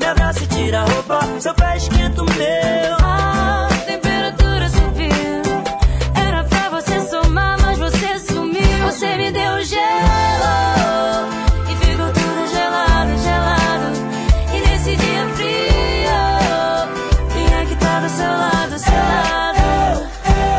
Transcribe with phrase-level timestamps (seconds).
[0.00, 2.96] Me abraça e tira a roupa, seu pé esquenta o meu.
[3.02, 5.42] A temperatura subiu.
[6.14, 8.86] Era pra você somar, mas você sumiu.
[8.86, 10.48] Você me deu gelo.
[11.68, 13.92] E ficou tudo gelado, gelado.
[14.54, 16.16] E nesse dia frio,
[17.60, 19.58] é que tá do seu lado, seu lado?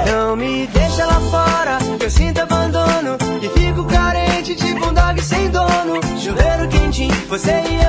[0.06, 3.18] Não me deixa lá fora, que eu sinto abandono.
[3.42, 6.00] E fico carente, tipo um dog sem dono.
[6.20, 7.81] Chuveiro quentinho, você e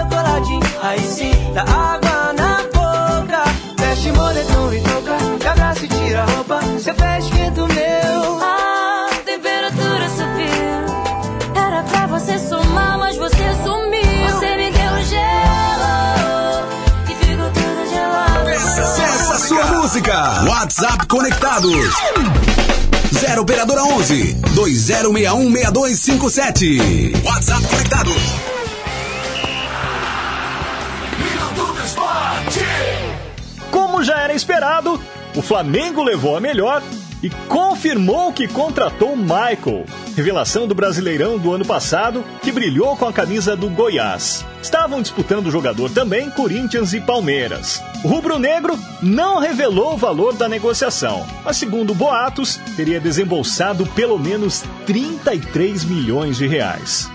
[1.53, 3.43] dá água na boca.
[4.05, 5.17] O moletom e toca.
[5.39, 8.43] Me abraça e tira a roupa, seu pé esquenta o meu.
[8.43, 11.63] A temperatura subiu.
[11.63, 14.31] Era pra você somar, mas você sumiu.
[14.31, 16.67] Você me deu gelo.
[17.09, 18.45] E ficou tudo gelado.
[18.45, 20.45] Peça sua música.
[20.49, 21.95] WhatsApp conectados.
[23.13, 27.13] 0 operadora 11 2061 6257.
[27.25, 28.52] WhatsApp conectados.
[34.33, 35.01] Era esperado,
[35.37, 36.83] o Flamengo levou a melhor
[37.23, 39.85] e confirmou que contratou Michael,
[40.17, 44.45] revelação do Brasileirão do ano passado, que brilhou com a camisa do Goiás.
[44.63, 47.83] Estavam disputando o jogador também Corinthians e Palmeiras.
[48.03, 54.65] O rubro-negro não revelou o valor da negociação, mas segundo boatos, teria desembolsado pelo menos
[54.87, 57.11] 33 milhões de reais.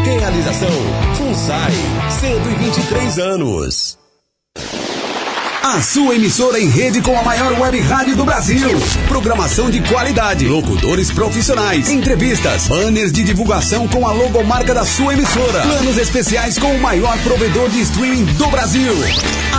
[0.03, 0.69] Realização
[1.17, 1.71] FUNSAI,
[2.19, 4.04] 123 anos.
[5.67, 8.69] A sua emissora em rede com a maior web rádio do Brasil.
[9.07, 15.63] Programação de qualidade, locutores profissionais, entrevistas, banners de divulgação com a logomarca da sua emissora,
[15.63, 18.93] planos especiais com o maior provedor de streaming do Brasil.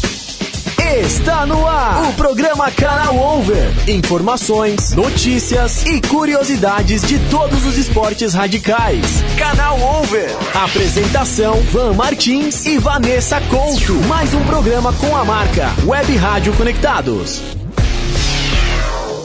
[1.01, 3.89] Está no ar o programa Canal Over.
[3.89, 9.03] Informações, notícias e curiosidades de todos os esportes radicais.
[9.35, 10.29] Canal Over.
[10.53, 13.95] Apresentação: Van Martins e Vanessa Couto.
[14.07, 17.41] Mais um programa com a marca Web Rádio Conectados.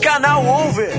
[0.00, 0.94] Canal Over.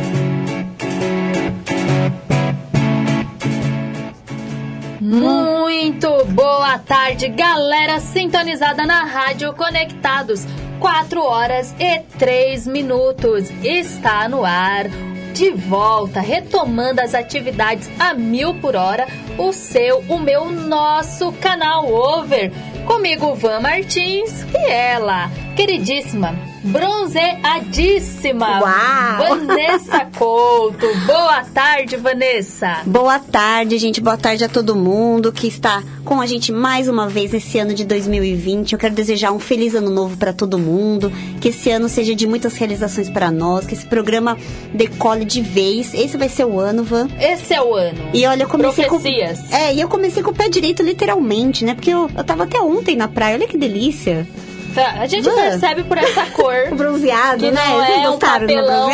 [5.01, 10.45] Muito boa tarde, galera sintonizada na Rádio Conectados.
[10.79, 13.49] 4 horas e 3 minutos.
[13.63, 14.87] Está no ar.
[15.33, 19.07] De volta, retomando as atividades a mil por hora,
[19.37, 22.51] o seu, o meu, nosso canal Over.
[22.87, 29.37] Comigo, Van Martins e ela, queridíssima, bronzeadíssima, Uau!
[29.37, 30.85] Vanessa Couto.
[31.07, 32.83] Boa tarde, Vanessa.
[32.85, 33.99] Boa tarde, gente.
[33.99, 37.73] Boa tarde a todo mundo que está com a gente mais uma vez esse ano
[37.73, 38.73] de 2020.
[38.73, 41.11] Eu quero desejar um feliz ano novo para todo mundo,
[41.41, 44.37] que esse ano seja de muitas realizações para nós, que esse programa
[44.71, 45.91] decole de vez.
[45.95, 47.09] Esse vai ser o ano, Van.
[47.19, 48.11] Esse é o ano.
[48.13, 49.39] E olha, eu comecei Profecias.
[49.49, 51.73] com É, e eu comecei com o pé direito literalmente, né?
[51.73, 53.37] Porque eu, eu tava até ontem na praia.
[53.37, 54.27] Olha que delícia.
[54.81, 56.53] A gente percebe por essa cor.
[56.75, 57.61] Bronzeado, Que né?
[57.67, 58.89] não Vocês é um gostaram papelão?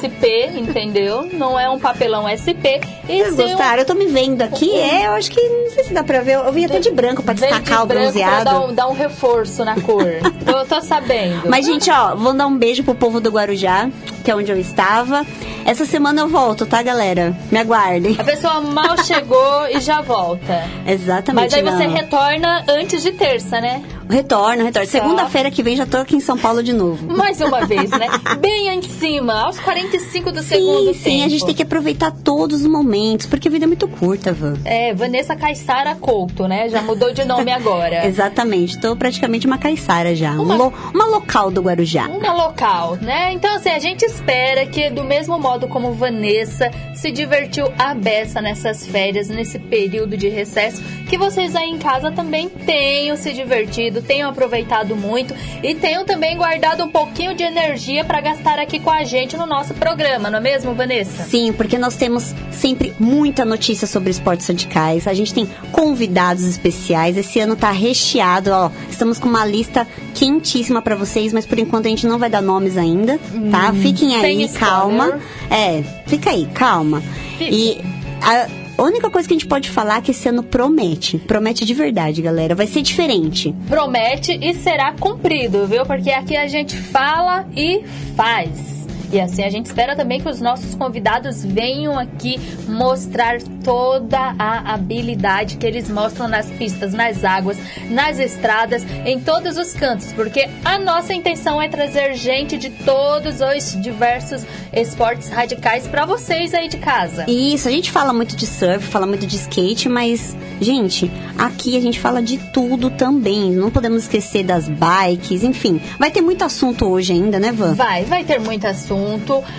[0.00, 0.24] SP,
[0.56, 1.28] entendeu?
[1.32, 2.80] Não é um papelão SP.
[3.08, 3.78] E Vocês sim um gostaram?
[3.80, 4.74] Eu tô me vendo aqui.
[4.74, 6.34] É, eu acho que não sei se dá pra ver.
[6.34, 8.42] Eu vim até de branco pra destacar o branco bronzeado.
[8.42, 10.02] Pra dar um, dar um reforço na cor.
[10.46, 11.48] eu tô sabendo.
[11.48, 13.88] Mas, gente, ó, vou dar um beijo pro povo do Guarujá,
[14.28, 15.24] que é onde eu estava.
[15.64, 17.34] Essa semana eu volto, tá, galera?
[17.50, 18.14] Me aguardem.
[18.18, 20.64] A pessoa mal chegou e já volta.
[20.86, 21.44] Exatamente.
[21.44, 21.94] Mas aí você não.
[21.94, 23.82] retorna antes de terça, né?
[24.10, 24.88] Retorno, retorno.
[24.88, 27.10] Segunda-feira que vem já tô aqui em São Paulo de novo.
[27.14, 28.06] Mais uma vez, né?
[28.40, 32.60] Bem em cima, aos 45 do segundo Sim, sim, a gente tem que aproveitar todos
[32.62, 34.54] os momentos, porque a vida é muito curta, Van.
[34.64, 36.68] É, Vanessa Caissara Couto, né?
[36.70, 38.04] Já mudou de nome agora.
[38.08, 40.32] Exatamente, tô praticamente uma caiçara já.
[40.32, 42.06] Uma- Um lo- uma local do Guarujá.
[42.08, 43.32] Uma local, né?
[43.34, 48.40] Então, assim, a gente espera que, do mesmo modo como Vanessa se divertiu a beça
[48.40, 54.02] nessas férias, nesse período de recesso, que vocês aí em casa também tenham se divertido,
[54.02, 58.90] tenham aproveitado muito e tenham também guardado um pouquinho de energia para gastar aqui com
[58.90, 61.22] a gente no nosso programa, não é mesmo, Vanessa?
[61.24, 65.06] Sim, porque nós temos sempre muita notícia sobre esportes radicais.
[65.06, 67.16] A gente tem convidados especiais.
[67.16, 68.70] Esse ano tá recheado, ó.
[68.90, 72.42] Estamos com uma lista quentíssima pra vocês, mas por enquanto a gente não vai dar
[72.42, 73.18] nomes ainda,
[73.50, 73.72] tá?
[73.72, 74.58] Fiquem Sem aí, spoiler.
[74.58, 75.20] calma.
[75.50, 77.02] É, fica aí, calma.
[77.40, 77.80] E
[78.20, 81.18] a única coisa que a gente pode falar é que esse ano promete.
[81.18, 82.54] Promete de verdade, galera.
[82.54, 83.54] Vai ser diferente.
[83.68, 85.84] promete e será cumprido, viu?
[85.84, 87.82] Porque aqui a gente fala e
[88.16, 88.77] faz.
[89.12, 92.38] E assim a gente espera também que os nossos convidados venham aqui
[92.68, 97.58] mostrar toda a habilidade que eles mostram nas pistas, nas águas,
[97.90, 103.40] nas estradas, em todos os cantos, porque a nossa intenção é trazer gente de todos
[103.40, 107.24] os diversos esportes radicais para vocês aí de casa.
[107.28, 111.80] Isso, a gente fala muito de surf, fala muito de skate, mas, gente, aqui a
[111.80, 113.50] gente fala de tudo também.
[113.52, 115.80] Não podemos esquecer das bikes, enfim.
[115.98, 117.74] Vai ter muito assunto hoje ainda, né, Van?
[117.74, 118.97] Vai, vai ter muito assunto,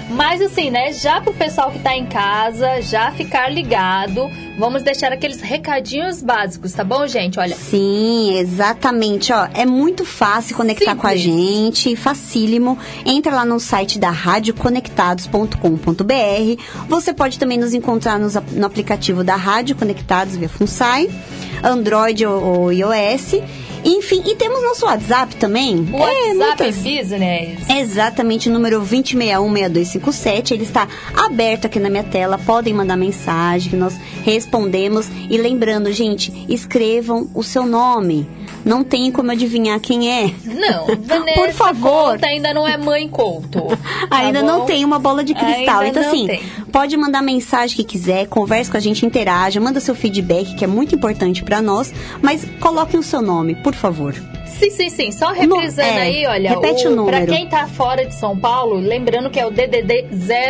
[0.09, 5.12] mas assim, né, já pro pessoal que tá em casa, já ficar ligado, vamos deixar
[5.13, 7.39] aqueles recadinhos básicos, tá bom, gente?
[7.39, 9.31] Olha, Sim, exatamente.
[9.31, 11.24] Ó, é muito fácil conectar com a Simples.
[11.24, 12.77] gente, facílimo.
[13.06, 16.62] Entra lá no site da radioconectados.com.br.
[16.88, 21.09] Você pode também nos encontrar nos no aplicativo da Rádio Conectados via FunSai,
[21.63, 23.36] Android ou iOS.
[23.84, 25.78] Enfim, e temos nosso WhatsApp também.
[25.92, 26.00] o É,
[26.34, 27.70] WhatsApp muitas- Business.
[27.70, 30.54] Exatamente, o número 20616257.
[30.54, 32.38] Ele está aberto aqui na minha tela.
[32.38, 33.94] Podem mandar mensagem que nós
[34.24, 35.08] respondemos.
[35.30, 38.28] E lembrando, gente, escrevam o seu nome.
[38.66, 40.34] Não tem como adivinhar quem é.
[40.44, 42.10] Não, Vanessa Por favor.
[42.12, 43.68] Couto ainda não é mãe Couto.
[44.10, 45.80] tá Ainda não tem uma bola de cristal.
[45.80, 46.42] Ainda então, assim, tem.
[46.72, 50.68] pode mandar mensagem que quiser, converse com a gente, interaja, manda seu feedback, que é
[50.68, 51.94] muito importante para nós.
[52.22, 54.16] Mas coloquem o seu nome, por favor.
[54.57, 55.12] Sim, sim, sim.
[55.12, 56.50] Só reprisando é, aí, olha.
[56.51, 57.25] repete o número.
[57.25, 60.07] Pra quem tá fora de São Paulo, lembrando que é o DDD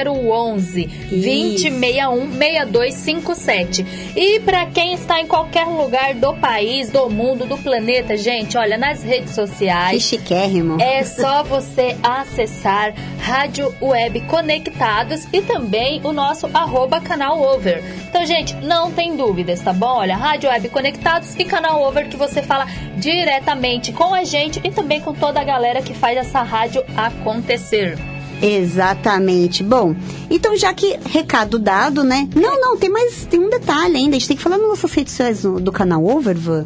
[0.09, 3.85] 011 2061 6257.
[4.15, 8.77] E pra quem está em qualquer lugar do país, do mundo, do planeta, gente, olha,
[8.77, 10.01] nas redes Que sociais.
[10.01, 10.81] chiquérrimo.
[10.81, 17.83] É só você acessar Rádio Web Conectados e também o nosso arroba canal Over.
[18.09, 19.97] Então, gente, não tem dúvidas, tá bom?
[19.97, 22.65] Olha, Rádio Web Conectados e canal Over que você fala
[22.97, 27.97] diretamente com a gente e também com toda a galera que faz essa rádio acontecer.
[28.41, 29.63] Exatamente.
[29.63, 29.95] Bom,
[30.29, 32.27] então já que recado dado, né?
[32.35, 34.15] Não, não, tem mais, tem um detalhe ainda.
[34.15, 36.65] A gente tem que falar nas nossas redes sociais do, do canal Overvan.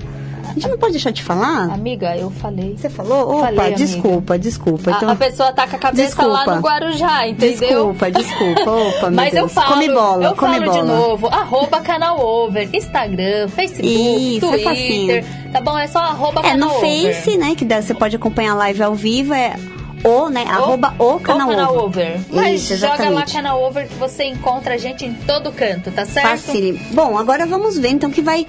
[0.55, 1.63] A gente não pode deixar de falar?
[1.71, 2.75] Amiga, eu falei.
[2.77, 3.37] Você falou?
[3.39, 4.91] Opa, Falei, desculpa, desculpa.
[4.91, 6.55] A- Então, a, pessoa tá com a cabeça lá Desculpa.
[6.55, 7.57] no Guarujá, entendeu?
[7.59, 8.71] desculpa, desculpa.
[8.71, 9.53] Opa, Mas eu Deus.
[9.53, 10.81] falo, come bola, eu come falo bola.
[10.81, 15.51] de novo, arroba canal over, Instagram, Facebook, Isso, é Twitter, facinho.
[15.51, 15.77] tá bom?
[15.77, 17.13] É só arroba É, canal no over.
[17.15, 19.55] Face, né, que você pode acompanhar a live ao vivo, é
[20.03, 21.83] o, né, arroba o canal, over.
[21.83, 22.19] over.
[22.29, 23.33] Mas Isso, joga lá exatamente.
[23.33, 26.27] canal over que você encontra a gente em todo canto, tá certo?
[26.29, 26.79] Facílimo.
[26.91, 28.45] Bom, agora vamos ver então o que vai...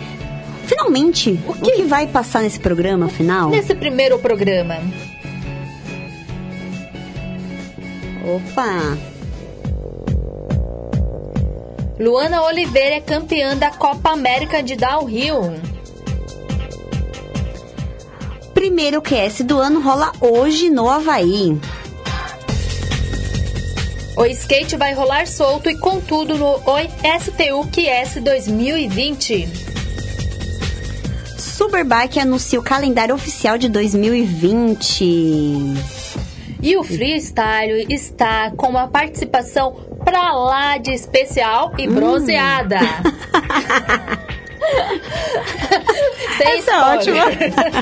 [0.67, 3.51] Finalmente, o que, vai passar nesse programa, afinal?
[3.51, 4.79] Nesse primeiro programa,
[8.25, 8.97] Opa!
[12.01, 15.75] Luana Oliveira é campeã da Copa América de Downhill.
[18.65, 21.61] primeiro QS do ano rola hoje no Havaí.
[24.17, 26.59] O skate vai rolar solto e com tudo no
[27.21, 29.64] STU QS 2020.
[31.65, 35.73] Superbike anuncia o calendário oficial de 2020.
[36.63, 42.81] E o freestyle está com uma participação pra lá de especial e bronzeada.
[46.37, 47.23] Sem Essa é spoiler.
[47.25, 47.25] ótima.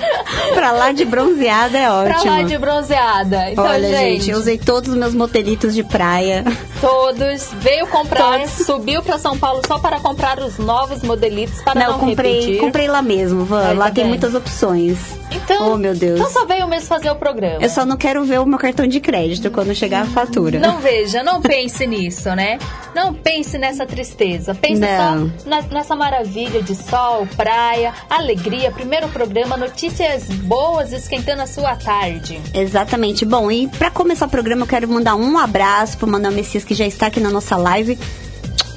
[0.55, 2.21] pra lá de bronzeada é ótimo.
[2.23, 3.51] Pra lá de bronzeada.
[3.51, 6.45] Então, Olha, gente, eu usei todos os meus motelitos de praia.
[6.81, 8.67] todos veio comprar, Todos.
[8.67, 12.61] subiu pra São Paulo só para comprar os novos modelitos para não, não, comprei, repetir.
[12.61, 13.73] comprei lá mesmo, Van.
[13.75, 14.99] Lá tá tem muitas opções.
[15.31, 16.21] Então, Oh, meu Deus.
[16.21, 17.59] Então só veio mesmo fazer o programa.
[17.63, 20.59] Eu só não quero ver o meu cartão de crédito quando chegar a fatura.
[20.59, 22.59] Não veja, não pense nisso, né?
[22.95, 24.55] Não pense nessa tristeza.
[24.55, 25.31] Pense Não.
[25.39, 28.42] só na- nessa maravilha de sol, praia, alegria.
[28.75, 32.41] Primeiro programa, notícias boas esquentando a sua tarde.
[32.53, 33.25] Exatamente.
[33.25, 36.75] Bom, e pra começar o programa, eu quero mandar um abraço pro Manuel Messias, que
[36.75, 37.99] já está aqui na nossa live.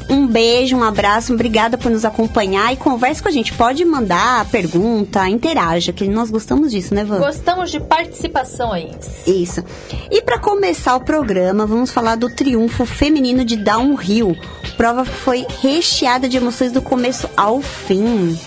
[0.07, 3.53] Um beijo, um abraço, obrigada por nos acompanhar e converse com a gente.
[3.53, 7.17] Pode mandar pergunta, interaja, que nós gostamos disso, né, Van?
[7.17, 9.25] Gostamos de participações.
[9.25, 9.63] Isso.
[10.11, 14.37] E para começar o programa, vamos falar do triunfo feminino de Downhill.
[14.77, 18.37] Prova que foi recheada de emoções do começo ao fim.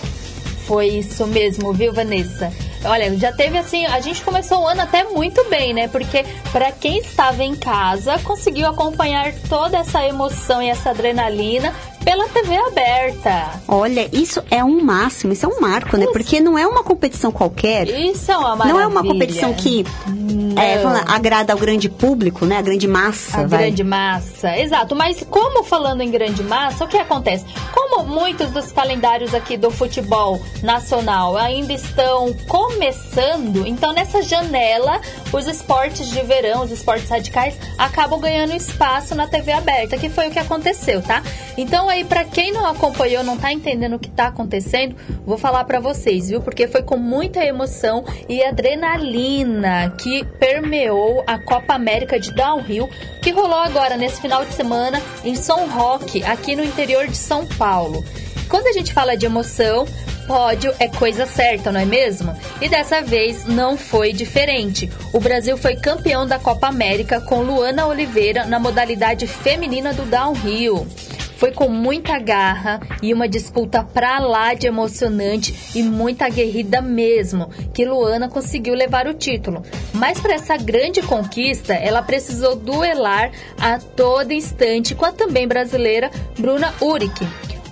[0.69, 2.53] Foi isso mesmo, viu, Vanessa?
[2.85, 5.87] Olha, já teve assim, a gente começou o ano até muito bem, né?
[5.87, 11.73] Porque para quem estava em casa, conseguiu acompanhar toda essa emoção e essa adrenalina
[12.03, 13.61] pela TV aberta.
[13.67, 16.05] Olha, isso é um máximo, isso é um marco, né?
[16.11, 17.87] Porque não é uma competição qualquer.
[17.87, 18.73] Isso é uma maravilha.
[18.73, 19.85] Não é uma competição que
[20.57, 22.57] é, agrada ao grande público, né?
[22.57, 23.41] A grande massa.
[23.41, 23.59] A vai.
[23.63, 24.95] grande massa, exato.
[24.95, 27.45] Mas como falando em grande massa, o que acontece?
[27.73, 35.01] Como muitos dos calendários aqui do futebol nacional ainda estão começando, então nessa janela
[35.31, 40.27] os esportes de verão, os esportes radicais acabam ganhando espaço na TV aberta, que foi
[40.27, 41.21] o que aconteceu, tá?
[41.57, 45.63] Então aí para quem não acompanhou, não tá entendendo o que tá acontecendo, vou falar
[45.65, 46.41] para vocês, viu?
[46.41, 52.89] Porque foi com muita emoção e adrenalina que permeou a Copa América de Downhill,
[53.21, 57.45] que rolou agora nesse final de semana em São Roque, aqui no interior de São
[57.45, 58.03] Paulo.
[58.47, 59.85] Quando a gente fala de emoção,
[60.29, 62.35] pódio é coisa certa, não é mesmo?
[62.61, 64.87] E dessa vez não foi diferente.
[65.11, 70.87] O Brasil foi campeão da Copa América com Luana Oliveira na modalidade feminina do downhill.
[71.39, 77.49] Foi com muita garra e uma disputa pra lá de emocionante e muito aguerrida mesmo
[77.73, 79.63] que Luana conseguiu levar o título.
[79.93, 86.11] Mas para essa grande conquista, ela precisou duelar a todo instante com a também brasileira
[86.37, 87.25] Bruna Uric.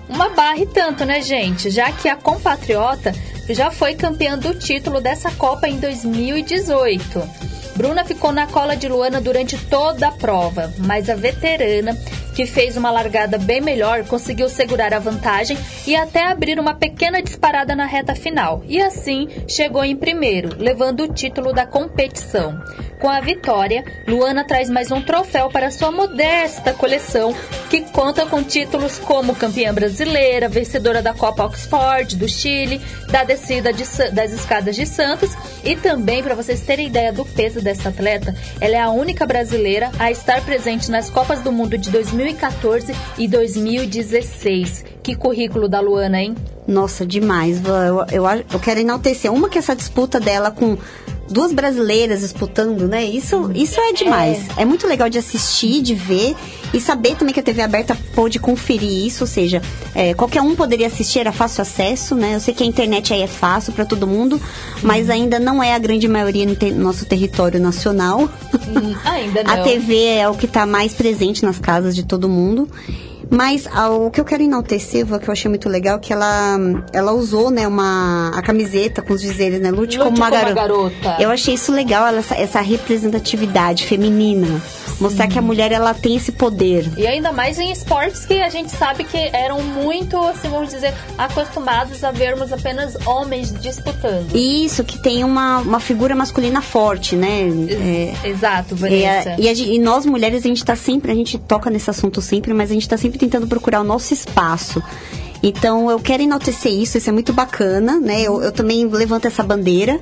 [0.07, 1.69] Uma barra e tanto, né, gente?
[1.69, 3.13] Já que a compatriota
[3.49, 7.21] já foi campeã do título dessa Copa em 2018.
[7.75, 11.95] Bruna ficou na cola de Luana durante toda a prova, mas a veterana,
[12.37, 17.19] que fez uma largada bem melhor, conseguiu segurar a vantagem e até abrir uma pequena
[17.19, 18.61] disparada na reta final.
[18.67, 22.61] E assim chegou em primeiro, levando o título da competição.
[22.99, 27.33] Com a vitória, Luana traz mais um troféu para sua modesta coleção,
[27.69, 33.71] que conta com títulos como campeã brasileira, vencedora da Copa Oxford do Chile, da descida
[33.71, 35.31] de das escadas de Santos
[35.63, 39.91] e também, para vocês terem ideia do peso dessa atleta, ela é a única brasileira
[39.99, 41.89] a estar presente nas Copas do Mundo de
[42.27, 44.85] 2014 e 2016.
[45.01, 46.35] Que currículo da Luana, hein?
[46.67, 47.61] Nossa, demais.
[47.63, 49.31] Eu, eu, eu quero enaltecer.
[49.31, 50.77] Uma que essa disputa dela com
[51.29, 53.03] duas brasileiras disputando, né?
[53.05, 54.39] Isso, isso é demais.
[54.57, 54.65] É.
[54.65, 56.35] muito legal de assistir, de ver
[56.73, 59.61] e saber também que a TV aberta pôde conferir isso, ou seja,
[59.95, 62.35] é, qualquer um poderia assistir, era fácil acesso, né?
[62.35, 64.41] Eu sei que a internet aí é fácil para todo mundo,
[64.81, 68.29] mas ainda não é a grande maioria no te- nosso território nacional.
[69.05, 69.53] Ainda não.
[69.53, 72.69] A TV é o que está mais presente nas casas de todo mundo.
[73.29, 73.67] Mas
[74.05, 76.57] o que eu quero enaltecer, que eu achei muito legal, que ela,
[76.93, 80.41] ela usou, né, uma, a camiseta com os dizeres, né, lute, Lute como uma como
[80.41, 80.53] garota.
[80.61, 81.17] garota.
[81.19, 84.61] Eu achei isso legal, ela- essa, essa representatividade feminina.
[84.99, 86.89] Mostrar que a mulher, ela tem esse poder.
[86.97, 90.91] E ainda mais em esportes que a gente sabe que eram muito, assim, vamos dizer,
[91.17, 94.33] acostumados a vermos apenas homens disputando.
[94.35, 97.41] Isso, que tem uma, uma figura masculina forte, né?
[98.23, 99.35] É, Exato, Vanessa.
[99.37, 102.51] e a e nós mulheres, a gente tá sempre, a gente toca nesse assunto sempre,
[102.53, 104.81] mas a gente tá sempre tentando procurar o nosso espaço.
[105.43, 108.21] Então eu quero enaltecer isso, isso é muito bacana, né?
[108.21, 109.99] Eu, eu também levanto essa bandeira.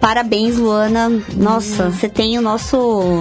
[0.00, 1.10] Parabéns, Luana.
[1.36, 2.76] Nossa, você tem o nosso.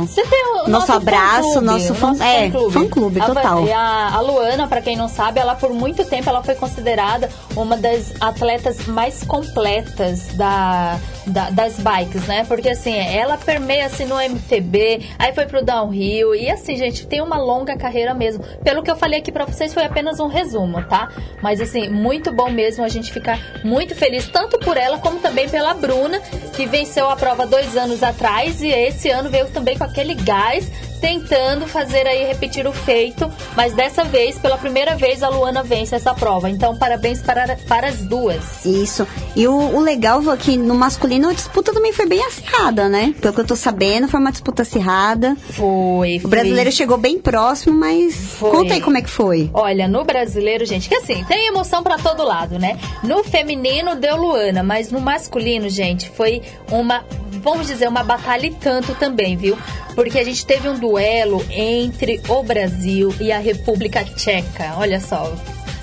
[0.07, 3.67] Você tem o Nosso abraço, fã-clube, nosso fã- é, fã-clube, A Va- total.
[3.67, 7.29] e A, a Luana, pra quem não sabe, ela por muito tempo ela foi considerada
[7.53, 10.98] uma das atletas mais completas da,
[11.29, 12.43] da- das bikes, né?
[12.48, 17.21] Porque assim, ela permeia assim no MTB, aí foi pro downhill e assim, gente, tem
[17.21, 18.43] uma longa carreira mesmo.
[18.63, 21.09] Pelo que eu falei aqui pra vocês foi apenas um resumo, tá?
[21.41, 25.48] Mas assim, muito bom mesmo a gente ficar muito feliz tanto por ela como também
[25.48, 26.19] pela Bruna,
[26.55, 30.69] que venceu a prova dois anos atrás e esse ano veio também com aquele gás
[30.99, 35.95] tentando fazer aí repetir o feito, mas dessa vez, pela primeira vez, a Luana vence
[35.95, 36.49] essa prova.
[36.49, 38.65] Então, parabéns para, para as duas.
[38.65, 39.07] Isso.
[39.35, 43.13] E o, o legal é que no masculino a disputa também foi bem acirrada, né?
[43.21, 45.35] Pelo que eu tô sabendo, foi uma disputa acirrada.
[45.51, 46.21] Foi.
[46.23, 48.51] O brasileiro chegou bem próximo, mas Foi.
[48.51, 49.49] conta aí como é que foi.
[49.53, 52.77] Olha, no brasileiro, gente, que assim, tem emoção pra todo lado, né?
[53.03, 56.41] No feminino deu Luana, mas no masculino, gente, foi
[56.71, 57.03] uma,
[57.41, 59.58] vamos dizer, uma batalha e tanto também, viu?
[59.96, 64.75] Porque a gente teve um duelo entre o Brasil e a República Tcheca.
[64.77, 65.34] Olha só.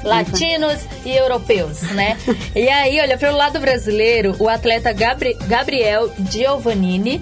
[0.02, 2.16] Latinos e europeus, né?
[2.54, 7.20] E aí, olha, pelo lado brasileiro, o atleta Gabri- Gabriel Giovannini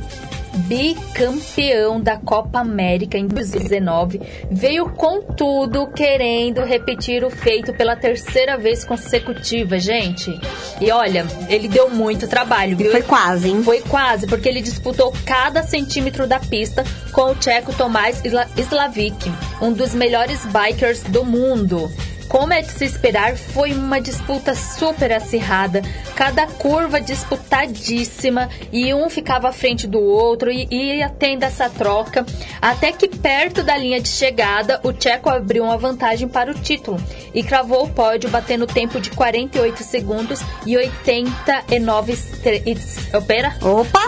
[0.54, 4.20] bicampeão da Copa América em 2019,
[4.50, 10.38] veio com tudo querendo repetir o feito pela terceira vez consecutiva, gente.
[10.80, 12.90] E olha, ele deu muito trabalho, viu?
[12.90, 13.62] Foi quase, hein?
[13.62, 18.22] Foi quase, porque ele disputou cada centímetro da pista com o tcheco Tomás
[18.56, 19.30] Slavik,
[19.60, 21.90] um dos melhores bikers do mundo.
[22.28, 25.82] Como é de se esperar, foi uma disputa super acirrada,
[26.16, 32.26] cada curva disputadíssima e um ficava à frente do outro e ia tendo essa troca,
[32.60, 37.00] até que perto da linha de chegada o tcheco abriu uma vantagem para o título
[37.32, 43.54] e cravou o pódio batendo tempo de 48 segundos e 89 estre- e- Opera?
[43.62, 44.06] Opa!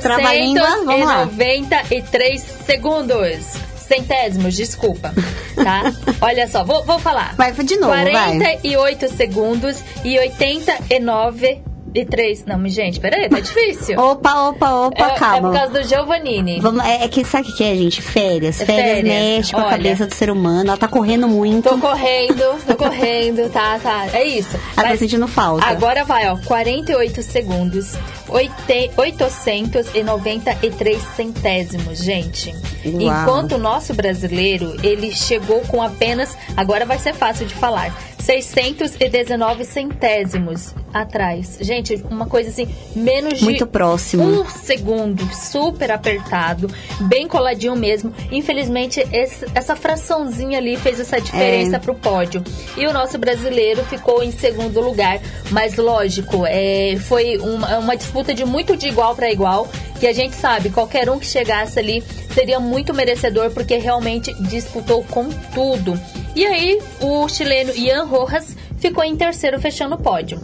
[0.00, 1.22] Trava-língua, vamos lá.
[1.26, 3.67] 893 segundos.
[3.88, 5.14] Centésimos, desculpa,
[5.56, 5.92] tá?
[6.20, 7.34] Olha só, vou, vou falar.
[7.36, 8.12] Vai, de novo, vai.
[8.12, 11.62] 48 segundos e 89
[11.94, 12.44] e 3.
[12.46, 13.98] Não, gente, peraí, tá difícil.
[13.98, 15.50] Opa, opa, opa, é, é calma.
[15.50, 16.60] por causa do Giovannini.
[16.60, 18.02] Vamos, é, é que sabe o que é, gente?
[18.02, 18.60] Férias.
[18.60, 19.04] É Férias, férias.
[19.04, 20.68] mexe com a cabeça do ser humano.
[20.70, 21.68] Ela tá correndo muito.
[21.68, 24.06] Tô correndo, tô correndo, tá, tá.
[24.12, 24.56] É isso.
[24.76, 25.64] Ela tá sentindo falta.
[25.66, 26.36] Agora vai, ó.
[26.44, 27.94] 48 segundos.
[28.28, 32.54] oite- 893 centésimos, gente.
[32.84, 33.22] Uau.
[33.22, 39.64] Enquanto o nosso brasileiro, ele chegou com apenas, agora vai ser fácil de falar, 619
[39.64, 41.58] centésimos atrás.
[41.60, 44.24] Gente, uma coisa assim, menos de Muito próximo.
[44.24, 46.70] um segundo, super apertado,
[47.02, 48.12] bem coladinho mesmo.
[48.30, 51.78] Infelizmente, esse- essa fraçãozinha ali fez essa diferença É.
[51.78, 52.42] pro pódio.
[52.76, 55.20] E o nosso brasileiro ficou em segundo lugar.
[55.50, 59.68] Mas lógico, é, foi uma, uma disputa de muito de igual para igual.
[59.98, 65.02] Que a gente sabe, qualquer um que chegasse ali seria muito merecedor, porque realmente disputou
[65.10, 65.98] com tudo.
[66.36, 70.40] E aí, o chileno Ian Rojas ficou em terceiro, fechando o pódio.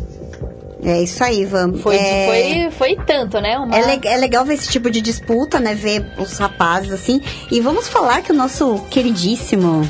[0.85, 1.73] É isso aí, Ivan.
[1.79, 2.71] Foi, é...
[2.77, 3.57] foi, foi tanto, né?
[3.59, 3.75] Uma...
[3.75, 5.75] É, le- é legal ver esse tipo de disputa, né?
[5.75, 7.21] Ver os rapazes assim.
[7.51, 9.89] E vamos falar que o nosso queridíssimo.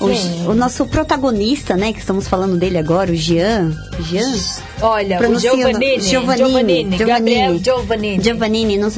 [0.00, 1.92] O, o nosso protagonista, né?
[1.92, 3.70] Que estamos falando dele agora, o Jean.
[4.00, 4.32] Jean?
[4.80, 8.22] Olha, o Pronunciando- Giovannini, Giovannini, Gabriel Giovannini.
[8.24, 8.92] Giovannini, não-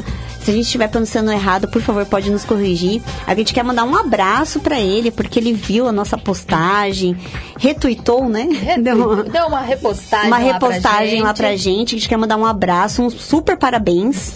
[0.45, 3.01] se a gente estiver pronunciando errado, por favor, pode nos corrigir.
[3.27, 7.17] A gente quer mandar um abraço pra ele, porque ele viu a nossa postagem,
[7.59, 8.47] retuitou, né?
[8.81, 11.23] Deu uma- Deu uma repostagem uma lá pra repostagem gente.
[11.23, 11.95] lá pra gente.
[11.95, 14.33] A gente quer mandar um abraço, um super parabéns.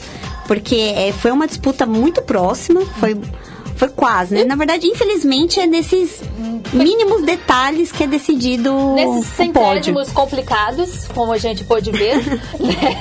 [0.46, 2.80] Porque é, foi uma disputa muito próxima.
[2.98, 3.20] Foi,
[3.78, 4.44] foi quase, né?
[4.44, 6.20] Na verdade, infelizmente, é nesses
[6.72, 12.16] mínimos detalhes que é decidido Nesses centésimos complicados, como a gente pôde ver,
[12.58, 12.98] né?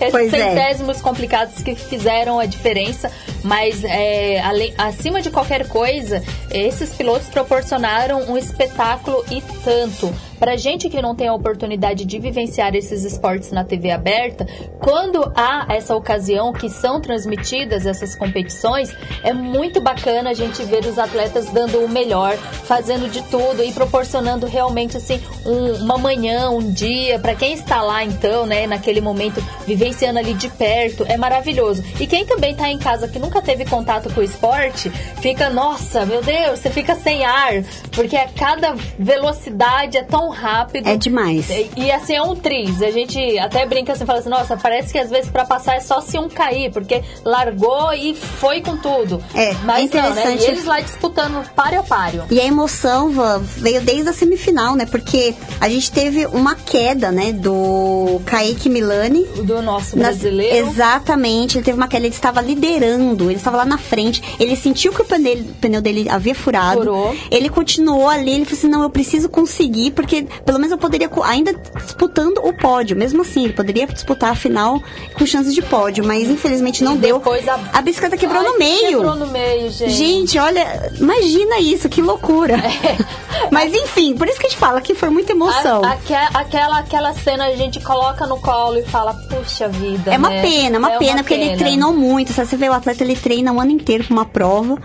[0.00, 0.48] Esses Pois é.
[0.50, 3.10] centésimos complicados que fizeram a diferença,
[3.42, 10.14] mas é, além- acima de qualquer coisa, esses pilotos proporcionaram um espetáculo e tanto.
[10.44, 14.46] Pra gente que não tem a oportunidade de vivenciar esses esportes na TV aberta,
[14.78, 20.84] quando há essa ocasião que são transmitidas essas competições, é muito bacana a gente ver
[20.84, 26.50] os atletas dando o melhor, fazendo de tudo e proporcionando realmente assim um- uma manhã,
[26.50, 31.16] um dia para quem está lá então, né, naquele momento vivenciando ali de perto, é
[31.16, 31.82] maravilhoso.
[31.98, 36.04] E quem também tá em casa que nunca teve contato com o esporte, fica, nossa,
[36.04, 40.86] meu Deus, você fica sem ar, porque a cada velocidade é tão rápido.
[40.88, 41.48] É demais.
[41.48, 42.82] E, e, assim, é um triz.
[42.82, 45.80] A gente até brinca assim, fala assim, nossa, parece que às vezes pra passar é
[45.80, 49.22] só se um cair, porque largou e foi com tudo.
[49.34, 50.16] É, Mas é não, né?
[50.16, 50.50] E interessante.
[50.50, 52.24] eles lá disputando páreo a páreo.
[52.30, 54.86] E a emoção Van, veio desde a semifinal, né?
[54.86, 57.32] Porque a gente teve uma queda, né?
[57.32, 59.24] Do Kaique Milani.
[59.44, 60.68] Do nosso Nas- brasileiro.
[60.68, 64.92] exatamente, ele teve uma queda, ele estava liderando ele estava lá na frente, ele sentiu
[64.92, 66.78] que o pneu, o pneu dele havia furado.
[66.80, 67.16] Furou.
[67.30, 71.10] Ele continuou ali, ele falou assim: não, eu preciso conseguir, porque pelo menos eu poderia,
[71.24, 72.96] ainda disputando o pódio.
[72.96, 74.80] Mesmo assim, ele poderia disputar a final
[75.18, 77.20] com chances de pódio, mas infelizmente não deu.
[77.24, 78.98] a- a bicicleta quebrou Ai, no meio.
[78.98, 79.92] Quebrou no meio, gente.
[79.92, 82.56] Gente, olha, imagina isso, que loucura.
[83.50, 85.84] Mas enfim, por isso que a gente fala que foi muita emoção.
[85.84, 90.14] A- aque- aquela, aquela cena a gente coloca no colo e fala, puxa vida.
[90.14, 90.40] É uma né?
[90.42, 91.58] pena, uma É pena, porque ele pena.
[91.58, 92.32] treinou muito.
[92.32, 94.78] Se você vê o atleta, ele treina o ano inteiro pra uma prova.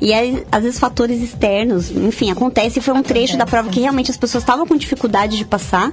[0.00, 2.80] E aí, às vezes, fatores externos, enfim, acontece.
[2.80, 5.92] Foi um trecho da prova que realmente as pessoas estavam com dificuldade de passar.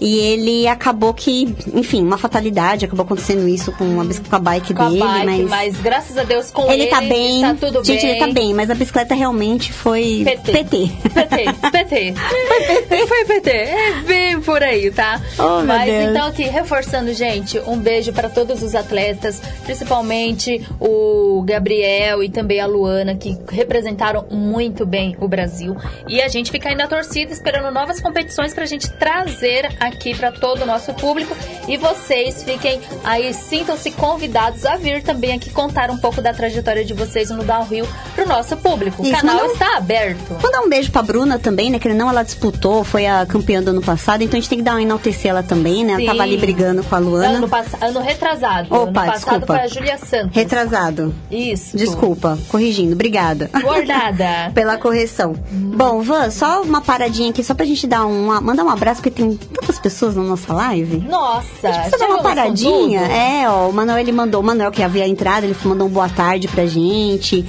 [0.00, 4.74] E ele acabou que, enfim, uma fatalidade, acabou acontecendo isso com a, com a bike
[4.74, 5.50] Com a dele, bike, mas.
[5.50, 5.80] mas...
[5.80, 7.40] graças a Deus com ele, Ele tá bem.
[7.40, 8.10] Tá tudo Gente, bem.
[8.10, 10.52] ele tá bem, mas a bicicleta realmente foi PT.
[10.52, 10.90] PT.
[11.14, 12.14] PT, PT.
[13.06, 13.50] Foi PT.
[13.50, 15.20] É bem por aí, tá?
[15.38, 21.42] Oh, meu Mas então aqui, reforçando, gente, um beijo para todos os atletas, principalmente o
[21.46, 25.76] Gabriel e também a Luana, que representaram muito bem o Brasil.
[26.08, 30.30] E a gente fica aí na torcida esperando novas competições pra gente trazer aqui para
[30.32, 31.34] todo o nosso público.
[31.68, 36.84] E vocês fiquem aí, sintam-se convidados a vir também aqui contar um pouco da trajetória
[36.84, 39.02] de vocês no Downhill pro nosso público.
[39.02, 40.36] O Isso, canal manda um- está aberto.
[40.42, 41.78] Mandar um beijo pra Bruna também, né?
[41.78, 44.64] Que não ela disputou, foi a campeã do ano passado, então a gente tem que
[44.64, 45.92] dar uma enaltecer ela também, né?
[45.92, 46.06] Ela Sim.
[46.06, 47.38] tava ali brigando com a Luana.
[47.38, 47.68] Ano, pass...
[47.80, 48.66] ano retrasado.
[48.74, 49.46] Opa, ano passado desculpa.
[49.46, 50.34] foi a Júlia Santos.
[50.34, 51.14] Retrasado.
[51.30, 51.76] Isso.
[51.76, 53.48] Desculpa, corrigindo, obrigada.
[53.60, 54.50] Guardada.
[54.54, 55.34] Pela correção.
[55.50, 59.10] Bom, Van, só uma paradinha aqui, só pra gente dar um, mandar um abraço, porque
[59.22, 60.98] tem tantas pessoas na nossa live.
[60.98, 61.68] Nossa.
[61.68, 63.00] A gente precisa dar uma paradinha.
[63.02, 66.08] É, ó, o Manuel ele mandou, o Manuel que havia entrado, ele mandou um boa
[66.08, 67.44] tarde pra gente.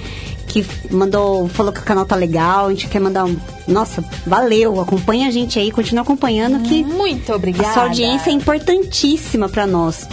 [0.47, 3.35] Que mandou, falou que o canal tá legal, a gente quer mandar um.
[3.67, 7.69] Nossa, valeu, acompanha a gente aí, continua acompanhando que Muito obrigada.
[7.69, 10.07] a sua audiência é importantíssima pra nós.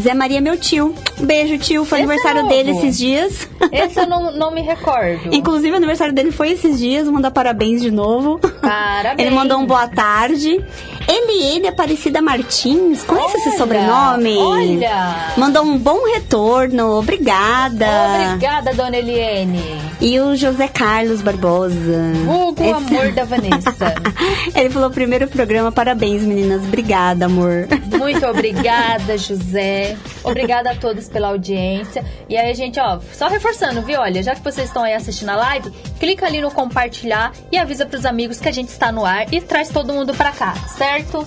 [0.00, 0.94] Zé Maria, meu tio.
[1.20, 1.84] Um beijo, tio.
[1.84, 3.48] Foi Esse aniversário é dele esses dias.
[3.72, 5.30] Esse eu não, não me recordo.
[5.34, 7.04] Inclusive, o aniversário dele foi esses dias.
[7.04, 8.38] Vou mandar parabéns de novo.
[8.38, 9.26] Parabéns.
[9.26, 10.64] Ele mandou um boa tarde.
[11.08, 13.02] Eliene Aparecida Martins.
[13.02, 14.36] Conhece esse Olha, sobrenome?
[14.36, 15.32] olha.
[15.36, 16.98] Mandou um bom retorno.
[16.98, 17.86] Obrigada.
[18.28, 19.60] Obrigada, dona Eliene.
[20.00, 22.12] E o José Carlos Barbosa.
[22.24, 23.94] Vulgo Esse- amor da Vanessa.
[24.54, 25.72] Ele falou primeiro programa.
[25.72, 26.62] Parabéns, meninas.
[26.62, 27.66] Obrigada, amor.
[27.98, 29.87] Muito obrigada, José.
[30.24, 32.04] Obrigada a todos pela audiência.
[32.28, 34.00] E aí, gente, ó, só reforçando, viu?
[34.00, 37.86] Olha, já que vocês estão aí assistindo a live, clica ali no compartilhar e avisa
[37.86, 41.26] pros amigos que a gente está no ar e traz todo mundo pra cá, certo?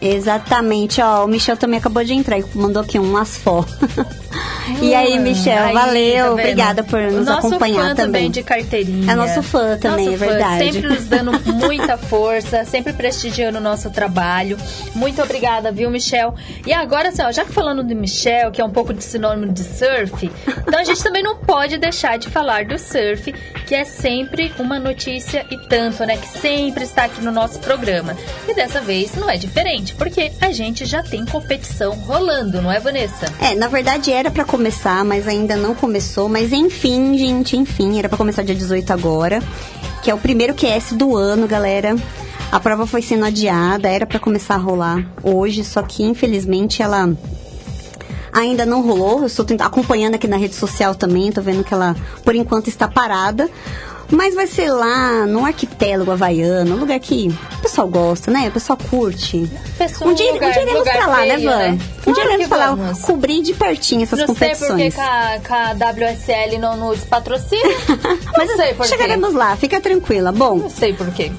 [0.00, 1.24] Exatamente, ó.
[1.24, 3.64] O Michel também acabou de entrar e mandou aqui um asfó.
[4.80, 6.24] e aí, Michel, aí, valeu.
[6.26, 6.32] tá?
[6.32, 8.30] Obrigada por nos nosso acompanhar fã também.
[8.30, 9.12] de carteirinha.
[9.12, 10.72] É nosso fã também, Nosso é verdade.
[10.72, 14.56] Sempre nos dando muita força, sempre prestigiando o nosso trabalho.
[14.94, 16.34] Muito obrigada, viu, Michel?
[16.66, 19.52] E agora, assim, ó, já que falando do Michel, que é um pouco de sinônimo
[19.52, 20.30] de surf,
[20.66, 23.32] então a gente também não pode deixar de falar do surf,
[23.66, 26.16] que é sempre uma notícia e tanto, né?
[26.16, 28.16] Que sempre está aqui no nosso programa.
[28.46, 32.80] E dessa vez não é diferente, porque a gente já tem competição rolando, não é,
[32.80, 33.32] Vanessa?
[33.40, 36.28] É, na verdade era pra começar, mas ainda não começou.
[36.28, 39.42] Mas enfim, gente, enfim, era pra começar dia 18 agora.
[40.02, 41.96] Que é o primeiro QS do ano, galera.
[42.50, 47.10] A prova foi sendo adiada, era pra começar a rolar hoje, só que infelizmente ela
[48.32, 49.20] ainda não rolou.
[49.20, 52.88] Eu estou acompanhando aqui na rede social também, tô vendo que ela, por enquanto, está
[52.88, 53.50] parada.
[54.10, 58.48] Mas vai ser lá no arquipélago havaiano, um lugar que o pessoal gosta, né?
[58.48, 59.50] O pessoal curte.
[59.76, 61.56] Pessoal, um dia, lugar- um dia iremos lugar pra lá, né, feio, Van?
[61.58, 61.78] né?
[62.14, 62.98] Claro dia iremos que pra lá, vamos.
[63.00, 64.70] cobrir de pertinho essas não sei competições.
[64.70, 67.62] porque que a, que a WSL não nos patrocina.
[68.36, 68.88] Mas não sei por quê.
[68.88, 70.32] chegaremos lá, fica tranquila.
[70.32, 71.30] Bom, Não sei por quê.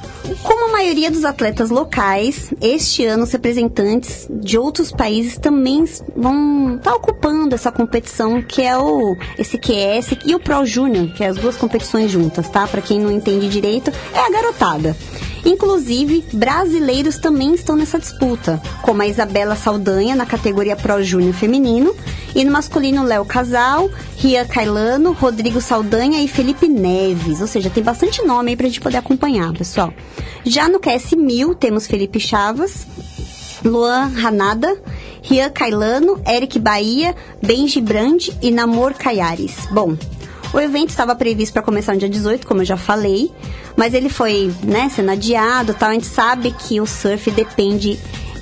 [0.43, 5.83] Como a maioria dos atletas locais, este ano os representantes de outros países também
[6.15, 11.23] vão estar ocupando essa competição que é o esse QS e o Pro Júnior, que
[11.23, 12.67] é as duas competições juntas, tá?
[12.67, 14.95] Para quem não entende direito, é a garotada.
[15.45, 21.95] Inclusive, brasileiros também estão nessa disputa, como a Isabela Saldanha na categoria Pro Júnior feminino
[22.35, 27.41] e no masculino Léo Casal, Ria Cailano, Rodrigo Saldanha e Felipe Neves.
[27.41, 29.93] Ou seja, tem bastante nome aí pra gente poder acompanhar, pessoal.
[30.45, 32.85] Já no QS 1000 temos Felipe Chavas,
[33.63, 34.77] Luan Ranada,
[35.21, 39.67] Rian Cailano, Eric Bahia, Benji Brand e Namor Caiares.
[39.71, 39.97] Bom,
[40.53, 43.31] o evento estava previsto para começar no dia 18, como eu já falei,
[43.75, 45.89] mas ele foi, né, sendo adiado, tal.
[45.89, 47.99] A gente sabe que o surf depende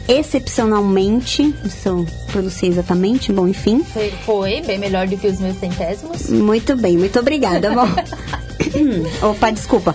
[0.07, 1.53] excepcionalmente,
[1.85, 3.83] eu pronunciei exatamente, bom, enfim.
[3.83, 6.29] Foi, foi bem melhor do que os meus centésimos.
[6.29, 7.71] Muito bem, muito obrigada.
[9.21, 9.93] Opa, desculpa.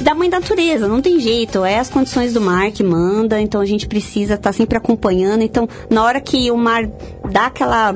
[0.00, 3.66] da mãe natureza, não tem jeito, é as condições do mar que manda, então a
[3.66, 5.42] gente precisa estar sempre acompanhando.
[5.42, 6.86] Então, na hora que o mar
[7.30, 7.94] dá aquela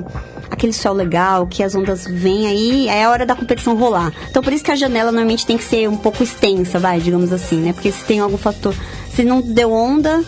[0.50, 4.12] aquele sol legal, que as ondas vêm aí, é a hora da competição rolar.
[4.30, 7.32] Então, por isso que a janela normalmente tem que ser um pouco extensa, vai, digamos
[7.32, 7.72] assim, né?
[7.72, 8.74] Porque se tem algum fator,
[9.12, 10.24] se não deu onda,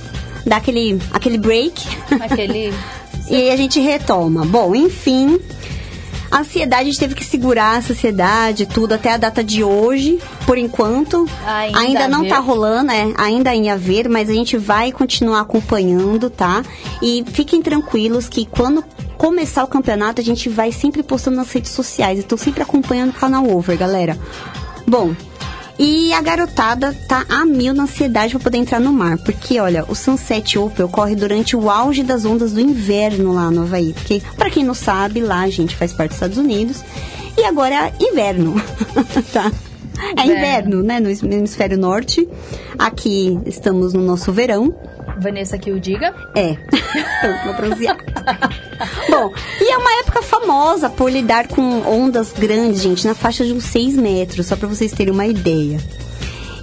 [0.47, 1.83] dá aquele aquele break.
[2.21, 2.73] Aquele.
[3.29, 4.45] E aí a gente retoma.
[4.45, 5.39] Bom, enfim,
[6.31, 10.19] a ansiedade, a gente teve que segurar a sociedade, tudo, até a data de hoje,
[10.47, 11.29] por enquanto.
[11.75, 16.31] Ainda a não tá rolando, é, ainda em haver, mas a gente vai continuar acompanhando,
[16.31, 16.63] tá?
[17.03, 18.85] E fiquem tranquilos que quando
[19.19, 22.21] começar o campeonato, a gente vai sempre postando nas redes sociais.
[22.21, 24.19] Então, sempre acompanhando o canal Over, galera.
[24.87, 25.15] Bom,
[25.83, 29.17] e a garotada tá a mil na ansiedade para poder entrar no mar.
[29.17, 33.63] Porque, olha, o Sunset Open ocorre durante o auge das ondas do inverno lá no
[33.63, 33.95] Havaí.
[33.95, 36.85] Porque, para quem não sabe, lá a gente faz parte dos Estados Unidos.
[37.35, 38.63] E agora é inverno,
[39.33, 39.51] tá?
[40.19, 40.81] É Inverno.
[40.81, 41.01] inverno, né?
[41.01, 42.29] No hemisfério norte.
[42.79, 44.75] Aqui estamos no nosso verão.
[45.19, 46.15] Vanessa que o diga.
[46.35, 46.57] É,
[47.45, 47.97] vou bronzear.
[49.11, 53.53] Bom, e é uma época famosa por lidar com ondas grandes, gente, na faixa de
[53.53, 55.79] uns 6 metros, só pra vocês terem uma ideia.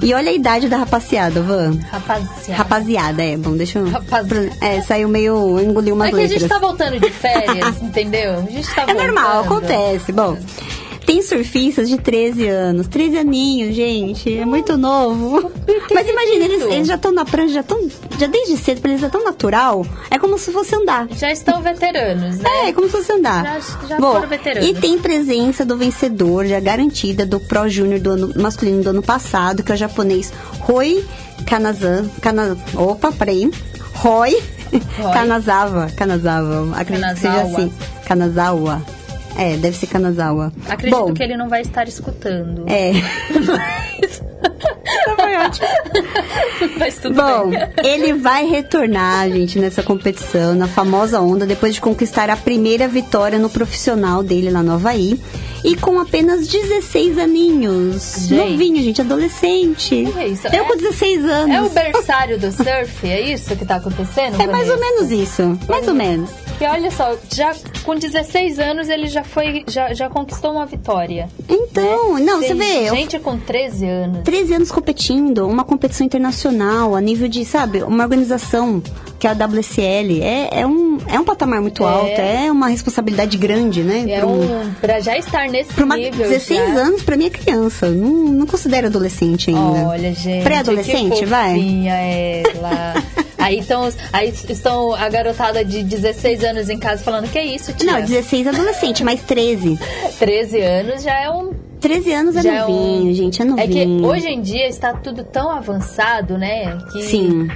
[0.01, 1.75] E olha a idade da rapaziada, Van.
[1.91, 2.53] Rapaziada.
[2.53, 3.89] Rapaziada, é, bom, deixa eu...
[3.89, 4.51] Rapaziada.
[4.62, 5.60] É, saiu meio...
[5.60, 6.39] engoliu umas É que a letras.
[6.41, 8.33] gente tá voltando de férias, entendeu?
[8.47, 9.65] A gente tá É normal, voltando.
[9.73, 10.12] acontece.
[10.12, 10.38] Bom,
[11.17, 12.88] tem surfistas de 13 anos.
[12.88, 14.38] 13 aninhos, gente.
[14.38, 15.51] É muito novo.
[15.91, 17.88] Mas imagina, eles, eles já estão na prancha, já estão.
[18.19, 19.86] Já desde cedo, pra eles é tão natural.
[20.12, 21.08] É como se fosse andar.
[21.12, 22.49] Já estão veteranos, né?
[22.67, 23.43] É, como se fosse andar.
[23.43, 24.69] Já- já Bom, foram veteranos.
[24.69, 29.01] E tem presença do vencedor, já garantida, do Pro Júnior do ano masculino do ano
[29.01, 31.03] passado, que é o japonês Roi
[31.47, 32.08] Kanazan.
[32.21, 33.49] Kana, opa, peraí.
[33.95, 34.38] Roy
[34.99, 35.13] Roy.
[35.13, 35.88] Kanazawa.
[35.95, 36.77] Kanazawa.
[36.77, 37.58] Acredito que seja Kanazawa.
[37.58, 37.73] assim.
[38.08, 38.82] Kanazawa.
[39.38, 40.52] É, deve ser Kanazawa.
[40.67, 42.65] Acredito Bom, que ele não vai estar escutando.
[42.67, 42.91] É.
[46.78, 47.60] Mas tudo Bom, bem.
[47.84, 53.38] ele vai retornar, gente, nessa competição, na famosa onda, depois de conquistar a primeira vitória
[53.39, 55.19] no profissional dele lá no Havaí.
[55.63, 58.28] E com apenas 16 aninhos.
[58.28, 58.52] Gente.
[58.52, 60.08] Novinho, gente, adolescente.
[60.15, 60.47] É isso?
[60.47, 61.56] Eu É- com 16 anos.
[61.56, 63.08] É o berçário do surf?
[63.08, 64.39] É isso que tá acontecendo?
[64.41, 65.60] É mais ou menos isso.
[65.67, 66.30] Mais ou menos.
[66.59, 71.29] E olha só, já com 16 anos ele já foi, já, já conquistou uma vitória.
[71.47, 72.89] Então, não, você Tem vê.
[72.89, 74.23] eu- Gente com 13 anos.
[74.23, 78.81] 13 anos competindo, uma competição internacional, a nível de, sabe, uma organização
[79.19, 80.21] que é a WSL.
[80.23, 81.85] É, é, um, é um patamar muito É.
[81.87, 84.05] alto, é uma responsabilidade grande, né?
[84.09, 86.27] É pra um, pra já estar nesse Pra uma nível.
[86.27, 86.81] 16 já.
[86.81, 87.87] anos, pra mim é criança.
[87.89, 89.87] Não, não considero adolescente ainda.
[89.89, 90.43] Olha, gente.
[90.43, 91.59] Pré-adolescente, vai?
[92.55, 92.93] ela.
[93.38, 97.73] aí, estão, aí estão a garotada de 16 anos em casa falando que é isso,
[97.73, 97.91] tia.
[97.91, 99.78] Não, 16 é adolescente, mas 13.
[100.19, 103.47] 13 anos já é um 13 anos é Já é novinho, um- gente, é É
[103.47, 104.00] novinho.
[104.00, 106.76] que hoje em dia está tudo tão avançado, né?
[106.91, 107.47] Que, Sim.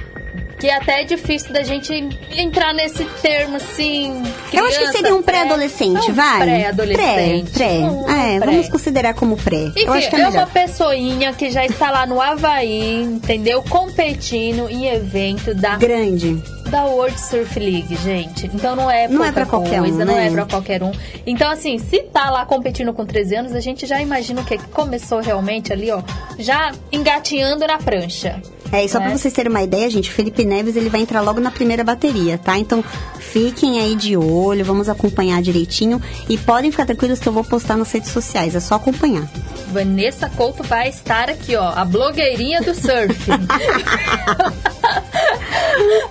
[0.62, 1.92] Que até é difícil da gente
[2.36, 4.22] entrar nesse termo assim.
[4.52, 6.38] Eu acho que criança, seria um pré- pré-adolescente, um vai?
[6.40, 7.50] Pré-adolescente.
[7.50, 7.78] Pré, pré.
[7.80, 8.46] Um é, pré.
[8.46, 9.64] vamos considerar como pré.
[9.64, 13.60] Enfim, Eu acho que é é, uma pessoinha que já está lá no Havaí, entendeu?
[13.68, 16.40] Competindo em evento da, Grande.
[16.72, 18.46] Da World Surf League, gente.
[18.46, 20.28] Então não é Não é pra qualquer um, coisa, não né?
[20.28, 20.90] é pra qualquer um.
[21.26, 24.56] Então, assim, se tá lá competindo com 13 anos, a gente já imagina o que
[24.56, 26.02] começou realmente ali, ó,
[26.38, 28.40] já engatinhando na prancha.
[28.72, 29.08] É, e só né?
[29.08, 31.84] pra vocês terem uma ideia, gente, o Felipe Neves ele vai entrar logo na primeira
[31.84, 32.56] bateria, tá?
[32.56, 32.82] Então
[33.18, 36.00] fiquem aí de olho, vamos acompanhar direitinho.
[36.26, 39.28] E podem ficar tranquilos que eu vou postar nas redes sociais, é só acompanhar.
[39.70, 43.30] Vanessa Couto vai estar aqui, ó, a blogueirinha do surf.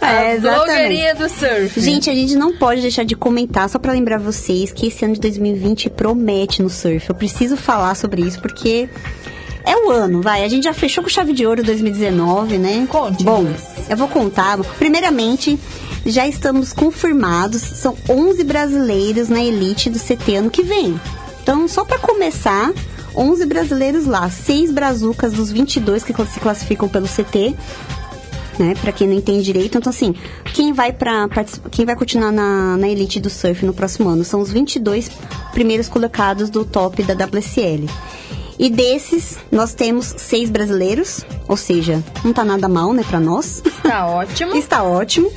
[0.01, 0.50] É, exatamente.
[0.55, 1.79] Blogueirinha do surf.
[1.79, 5.15] Gente, a gente não pode deixar de comentar, só pra lembrar vocês que esse ano
[5.15, 7.09] de 2020 promete no surf.
[7.09, 8.89] Eu preciso falar sobre isso porque
[9.65, 10.43] é o ano, vai.
[10.43, 12.87] A gente já fechou com chave de ouro 2019, né?
[12.89, 13.45] Conte, Bom,
[13.89, 14.57] eu vou contar.
[14.77, 15.59] Primeiramente,
[16.05, 20.99] já estamos confirmados, são 11 brasileiros na elite do CT ano que vem.
[21.41, 22.71] Então, só pra começar,
[23.15, 27.55] 11 brasileiros lá, 6 brazucas dos 22 que se classificam pelo CT
[28.57, 28.73] né?
[28.81, 29.77] Pra quem não entende direito.
[29.77, 30.15] Então, assim,
[30.53, 31.27] quem vai para
[31.69, 35.09] quem vai continuar na, na elite do surf no próximo ano são os 22
[35.53, 37.87] primeiros colocados do top da WSL.
[38.59, 43.63] E desses, nós temos seis brasileiros, ou seja, não tá nada mal, né, pra nós.
[43.81, 44.53] Tá ótimo.
[44.55, 45.31] Está ótimo.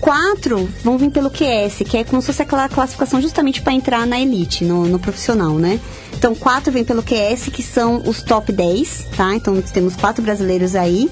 [0.00, 4.06] Quatro vão vir pelo QS, que é como se fosse aquela classificação justamente para entrar
[4.06, 5.78] na elite, no, no profissional, né?
[6.24, 9.34] Então, quatro vêm pelo QS, que são os top 10, tá?
[9.34, 11.10] Então, temos quatro brasileiros aí.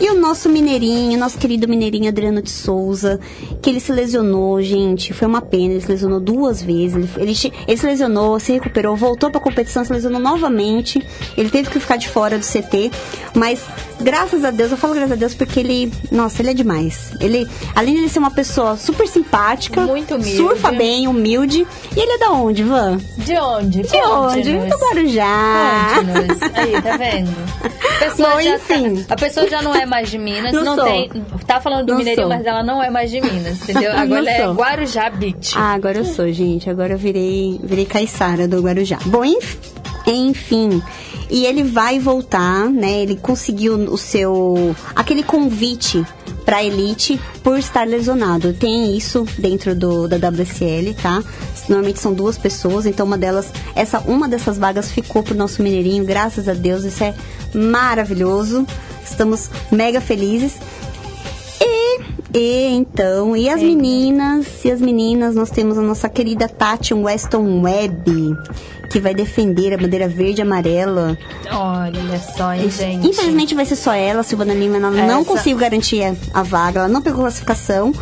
[0.00, 3.20] E o nosso mineirinho, nosso querido mineirinho Adriano de Souza,
[3.60, 5.12] que ele se lesionou, gente.
[5.12, 6.96] Foi uma pena, ele se lesionou duas vezes.
[6.96, 11.06] Ele, ele, ele se lesionou, se recuperou, voltou pra competição, se lesionou novamente.
[11.36, 12.90] Ele teve que ficar de fora do CT.
[13.34, 13.60] Mas,
[14.00, 17.12] graças a Deus, eu falo graças a Deus porque ele, nossa, ele é demais.
[17.20, 20.38] Ele, além de ele ser uma pessoa super simpática, Muito humilde.
[20.38, 21.66] surfa bem, humilde.
[21.94, 22.96] E ele é da onde, Van?
[23.18, 23.82] De onde?
[23.82, 24.53] De onde?
[24.60, 25.88] Do Guarujá.
[25.96, 26.42] Conte-nos.
[26.54, 27.34] Aí, tá vendo?
[27.64, 29.02] A pessoa, Bom, já enfim.
[29.04, 30.84] tá- a pessoa já não é mais de Minas, Não não, sou.
[30.84, 31.10] tem.
[31.46, 32.36] Tá falando do Não Mineirinho, sou.
[32.36, 33.92] mas ela não é mais de Minas, entendeu?
[33.92, 34.54] Não Agora ela é sou.
[34.54, 35.52] Guarujá Beach.
[35.56, 36.68] Ah, agora eu sou, gente.
[36.68, 38.98] Agora eu virei, virei caiçara do Guarujá.
[39.06, 39.56] Bom, enf-
[40.06, 40.82] enfim.
[41.34, 43.02] E ele vai voltar, né?
[43.02, 44.72] Ele conseguiu o seu.
[44.94, 46.06] aquele convite
[46.44, 48.52] pra elite por estar lesionado.
[48.52, 51.24] Tem isso dentro do, da WSL, tá?
[51.68, 56.04] Normalmente são duas pessoas, então uma delas, essa uma dessas vagas ficou pro nosso mineirinho,
[56.04, 57.12] graças a Deus, isso é
[57.52, 58.64] maravilhoso.
[59.04, 60.54] Estamos mega felizes.
[62.34, 67.62] E, então, e as meninas, e as meninas, nós temos a nossa querida Tati Weston
[67.62, 68.36] Webb,
[68.90, 71.16] que vai defender a bandeira verde e amarela.
[71.52, 73.06] Olha só, hein, gente.
[73.06, 76.88] Infelizmente vai ser só ela, Silvana Lima, ela não Essa- conseguiu garantir a vaga, ela
[76.88, 77.92] não pegou classificação.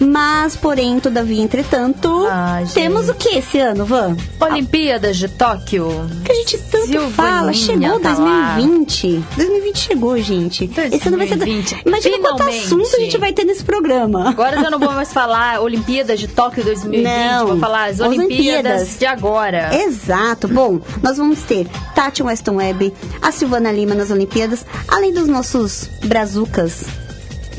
[0.00, 4.16] Mas, porém, todavia, entretanto, Ah, temos o que esse ano, Van?
[4.40, 5.88] Olimpíadas de Tóquio.
[6.24, 8.54] Que a gente tanto Silvaninha fala, chegou tá lá.
[8.56, 9.24] 2020.
[9.36, 10.70] 2020 chegou, gente.
[10.92, 11.36] Esse ano vai ser.
[11.36, 11.82] 2020.
[11.84, 12.64] Imagina quanto Finalmente.
[12.64, 14.28] assunto a gente vai ter nesse programa.
[14.28, 18.06] Agora eu não vou mais falar Olimpíadas de Tóquio 2020, Não, vou falar as as
[18.06, 18.98] Olimpíadas, Olimpíadas.
[18.98, 19.70] de agora.
[19.82, 20.46] Exato.
[20.48, 25.88] Bom, nós vamos ter Tati Weston Webb, a Silvana Lima nas Olimpíadas, além dos nossos
[26.04, 26.84] brazucas,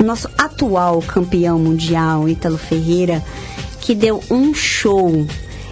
[0.04, 3.22] nosso atual campeão mundial, Ítalo Ferreira,
[3.80, 5.26] que deu um show.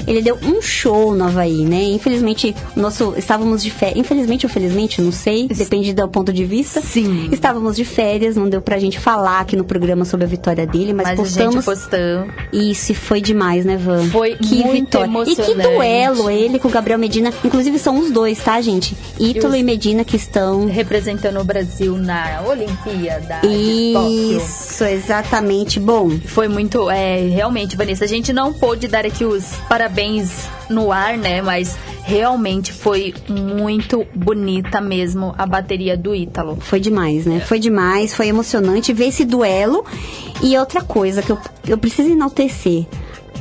[0.09, 1.83] Ele deu um show no Havaí, né?
[1.83, 3.99] Infelizmente, nosso, estávamos de férias.
[3.99, 6.81] Infelizmente ou felizmente, não sei, depende do ponto de vista.
[6.81, 7.29] Sim.
[7.31, 10.94] Estávamos de férias, não deu pra gente falar aqui no programa sobre a vitória dele,
[10.94, 11.55] mas, Mas a postamos.
[11.57, 12.33] gente postando.
[12.51, 14.09] Isso, foi demais, né, Van?
[14.09, 15.31] Foi que muito vitória.
[15.31, 17.31] E que duelo ele com o Gabriel Medina.
[17.44, 18.97] Inclusive são os dois, tá, gente?
[19.21, 20.66] Ítalo E e, Medina que estão.
[20.66, 23.40] Representando o Brasil na Olimpíada.
[23.47, 25.79] Isso, exatamente.
[25.79, 29.98] Bom, Foi muito, é, realmente, Vanessa, a gente não pôde dar aqui os parabéns
[30.71, 31.43] no ar, né?
[31.43, 36.57] Mas realmente foi muito bonita mesmo a bateria do Ítalo.
[36.61, 37.41] foi demais, né?
[37.41, 39.85] Foi demais, foi emocionante ver esse duelo.
[40.43, 42.87] E outra coisa que eu, eu preciso enaltecer: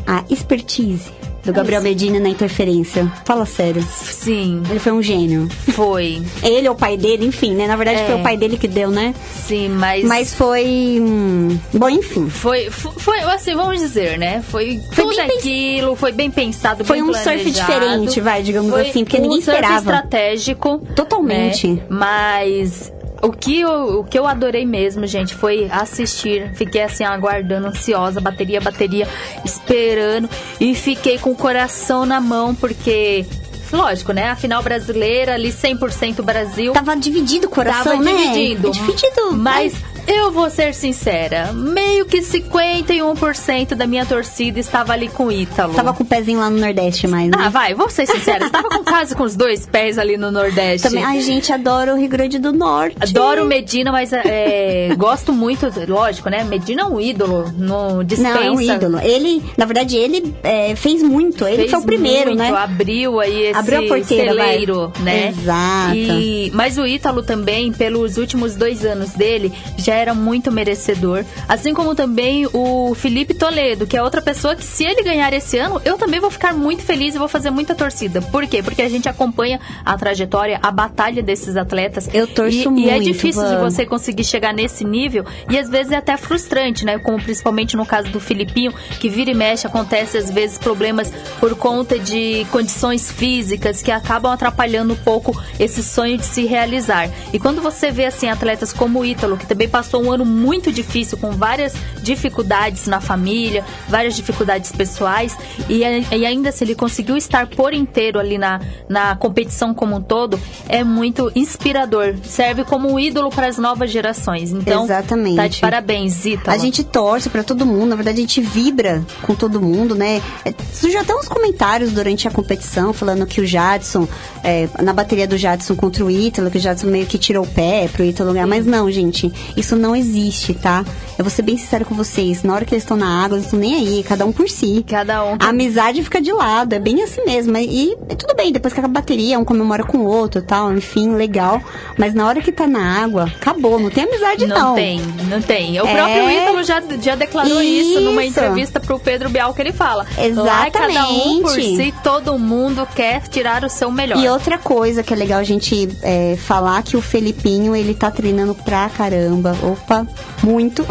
[0.05, 1.11] a expertise
[1.43, 3.11] do Gabriel Medina na interferência.
[3.25, 3.81] Fala sério.
[3.89, 5.47] Sim, Ele foi um gênio.
[5.71, 6.21] foi.
[6.43, 7.67] Ele ou o pai dele, enfim, né?
[7.67, 8.05] Na verdade É.
[8.05, 9.13] foi o pai dele que deu, né?
[9.45, 10.03] Sim, mas.
[10.03, 10.97] Mas foi.
[11.01, 12.29] hum, Bom, enfim.
[12.29, 14.43] Foi, fo- foi, assim, vamos dizer, né?
[14.49, 17.49] Foi, Foi tudo bem pens- aquilo, foi bem pensado, Foi bem um surf planejado.
[17.79, 19.77] diferente, vai, digamos Foi assim, porque um ninguém surf esperava.
[19.77, 20.79] estratégico.
[20.95, 21.67] Totalmente.
[21.67, 21.81] né?
[21.89, 26.51] Mas o que, eu, o que eu adorei mesmo, gente, foi assistir.
[26.53, 29.07] Fiquei assim, aguardando, ansiosa, bateria, bateria,
[29.43, 30.29] esperando.
[30.59, 33.25] E fiquei com o coração na mão, porque...
[33.71, 34.29] Lógico, né?
[34.29, 36.71] A final brasileira, ali 100% Brasil.
[36.71, 38.13] Tava dividido o coração, Tava né?
[38.13, 38.71] dividindo.
[38.71, 39.33] Dividido.
[39.33, 39.73] Mas
[40.07, 45.73] eu vou ser sincera, meio que 51% da minha torcida estava ali com o Ítalo.
[45.73, 47.37] Tava com o pezinho lá no Nordeste mais, né?
[47.37, 48.45] Ah, vai, vou ser sincera.
[48.45, 50.87] Estava com quase com os dois pés ali no Nordeste.
[50.87, 52.95] Também, ai, gente, adoro o Rio Grande do Norte.
[53.01, 56.43] Adoro Medina, mas é, gosto muito, lógico, né?
[56.45, 58.35] Medina é um ídolo, não dispensa.
[58.35, 58.99] Não, é um ídolo.
[58.99, 61.45] Ele, na verdade, ele é, fez muito.
[61.45, 62.49] Ele Fez foi o primeiro, muito, né?
[62.49, 65.29] Abriu aí esse Abriu a porteira, celeiro, né?
[65.29, 65.95] Exato.
[65.95, 71.25] E, mas o Ítalo também, pelos últimos dois anos dele, já era muito merecedor.
[71.47, 75.57] Assim como também o Felipe Toledo, que é outra pessoa que se ele ganhar esse
[75.57, 78.21] ano, eu também vou ficar muito feliz e vou fazer muita torcida.
[78.21, 78.61] Por quê?
[78.61, 82.09] Porque a gente acompanha a trajetória, a batalha desses atletas.
[82.13, 85.69] Eu torço e, E é muito, difícil de você conseguir chegar nesse nível e às
[85.69, 86.97] vezes é até frustrante, né?
[86.99, 91.55] Como principalmente no caso do Filipinho, que vira e mexe, acontece às vezes problemas por
[91.55, 97.09] conta de condições físicas que acabam atrapalhando um pouco esse sonho de se realizar.
[97.33, 100.71] E quando você vê assim atletas como o Ítalo, que também passou um ano muito
[100.71, 105.37] difícil com várias dificuldades na família, várias dificuldades pessoais
[105.69, 110.01] e, e ainda se ele conseguiu estar por inteiro ali na, na competição como um
[110.01, 112.15] todo, é muito inspirador.
[112.23, 114.51] Serve como um ídolo para as novas gerações.
[114.51, 115.35] Então, Exatamente.
[115.35, 116.55] tá de parabéns, Ítalo.
[116.55, 120.21] A gente torce pra todo mundo, na verdade a gente vibra com todo mundo, né?
[120.43, 124.07] É, Surgiu até uns comentários durante a competição falando que o Jadson,
[124.43, 127.47] é, na bateria do Jadson contra o Ítalo, que o Jadson meio que tirou o
[127.47, 130.83] pé pro Ítalo ganhar, mas não, gente, isso não existe, tá?
[131.17, 132.43] Eu vou ser bem sincero com vocês.
[132.43, 134.47] Na hora que eles estão na água, eles não estão nem aí, cada um por
[134.47, 134.85] si.
[134.87, 135.37] Cada um.
[135.39, 137.57] A amizade fica de lado, é bem assim mesmo.
[137.57, 141.13] E, e tudo bem, depois que a bateria, um comemora com o outro tal, enfim,
[141.15, 141.61] legal.
[141.97, 144.57] Mas na hora que tá na água, acabou, não tem amizade não.
[144.69, 145.81] Não tem, não tem.
[145.81, 145.93] O É.
[145.95, 147.99] próprio Ítalo já, já declarou isso.
[148.01, 148.39] numa Isso.
[148.39, 150.05] entrevista pro Pedro Bial que ele fala.
[150.35, 151.83] Lá é cada um por Exatamente.
[151.83, 154.19] si, todo mundo quer tirar o seu melhor.
[154.19, 158.11] E outra coisa que é legal a gente é, falar que o Felipinho, ele tá
[158.11, 159.56] treinando pra caramba.
[159.63, 160.07] Opa,
[160.43, 160.85] muito.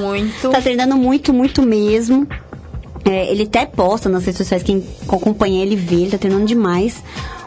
[0.00, 0.50] Muito.
[0.50, 2.26] tá treinando muito, muito mesmo.
[3.04, 7.02] É, ele até posta nas redes sociais, quem acompanha ele vê, ele tá treinando demais.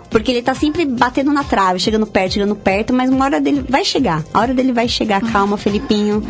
[0.09, 3.63] Porque ele tá sempre batendo na trave, chegando perto, chegando perto, mas uma hora dele
[3.67, 4.21] vai chegar.
[4.33, 6.21] A hora dele vai chegar, calma, Felipinho.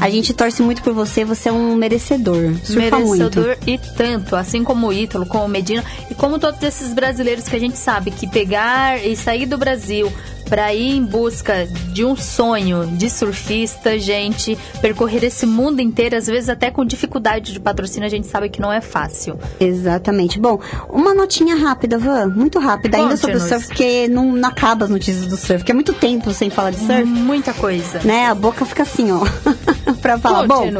[0.00, 2.54] A gente torce muito por você, você é um merecedor.
[2.62, 3.40] Surfa muito.
[3.40, 7.48] merecedor e tanto, assim como o Ítalo, como o Medina e como todos esses brasileiros
[7.48, 10.12] que a gente sabe que pegar e sair do Brasil
[10.54, 16.28] para ir em busca de um sonho de surfista, gente, percorrer esse mundo inteiro, às
[16.28, 19.36] vezes até com dificuldade de patrocínio, a gente sabe que não é fácil.
[19.58, 20.38] Exatamente.
[20.38, 24.84] Bom, uma notinha rápida, Van, muito rápida, ainda sobre o surf, porque não, não acaba
[24.84, 27.98] as notícias do surf, que é muito tempo sem falar de surf, Muita coisa.
[28.04, 28.26] né?
[28.28, 29.24] A boca fica assim, ó,
[30.00, 30.46] pra falar.
[30.46, 30.70] Bom,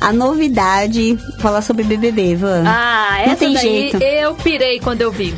[0.00, 2.64] a novidade, falar sobre BBB, Van.
[2.66, 4.02] Ah, Não essa tem daí jeito.
[4.02, 5.32] eu pirei quando eu vi.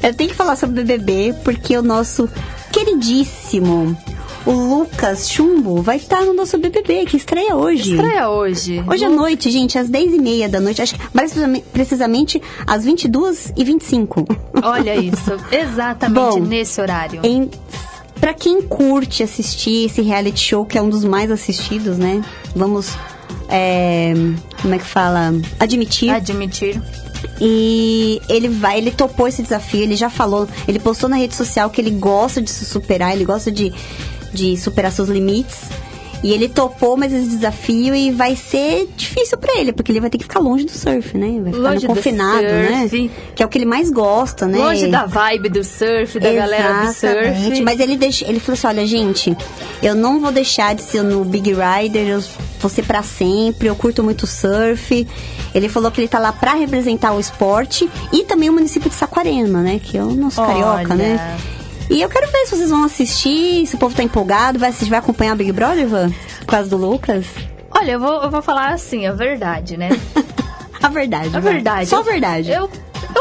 [0.00, 2.30] Eu tenho que falar sobre BBB porque o nosso
[2.74, 3.96] queridíssimo,
[4.44, 7.94] o Lucas Chumbo, vai estar no nosso BBB, que estreia hoje.
[7.94, 8.82] Estreia hoje.
[8.84, 11.32] Hoje à noite, gente, às 10h30 da noite, acho que mais
[11.72, 14.26] precisamente- às 22h25.
[14.60, 17.20] Olha isso, exatamente Bom, nesse horário.
[17.22, 17.48] Em,
[18.20, 22.24] pra quem curte assistir esse reality show, que é um dos mais assistidos, né?
[22.56, 22.90] Vamos,
[23.48, 24.12] é,
[24.60, 25.32] como é que fala?
[25.60, 26.10] Admitir.
[26.10, 26.82] Admitir.
[27.40, 31.70] E ele vai, ele topou esse desafio, ele já falou, ele postou na rede social
[31.70, 33.72] que ele gosta de se superar, ele gosta de,
[34.32, 35.62] de superar seus limites.
[36.22, 40.08] E ele topou mais esse desafio e vai ser difícil pra ele, porque ele vai
[40.08, 41.38] ter que ficar longe do surf, né?
[41.42, 43.02] Vai ficar Longe confinado, surf.
[43.02, 43.10] né?
[43.34, 44.56] Que é o que ele mais gosta, né?
[44.56, 47.40] Longe da vibe do surf, da galera do Exatamente.
[47.48, 47.60] surf.
[47.62, 49.36] Mas ele, deixa, ele falou assim: olha, gente,
[49.82, 52.22] eu não vou deixar de ser no Big Rider, eu
[52.68, 55.06] ser pra sempre, eu curto muito surf.
[55.54, 58.96] Ele falou que ele tá lá pra representar o esporte e também o município de
[58.96, 59.80] Saquarema, né?
[59.82, 60.96] Que é o nosso carioca, Olha.
[60.96, 61.38] né?
[61.90, 64.90] E eu quero ver se vocês vão assistir, se o povo tá empolgado, vai assistir,
[64.90, 66.10] vai acompanhar o Big Brother, Van?
[66.40, 67.26] Por causa do Lucas?
[67.70, 69.90] Olha, eu vou, eu vou falar assim, a verdade, né?
[70.82, 71.28] A verdade.
[71.28, 71.54] A vai.
[71.54, 71.88] verdade.
[71.88, 72.50] Só a verdade.
[72.50, 72.68] Eu,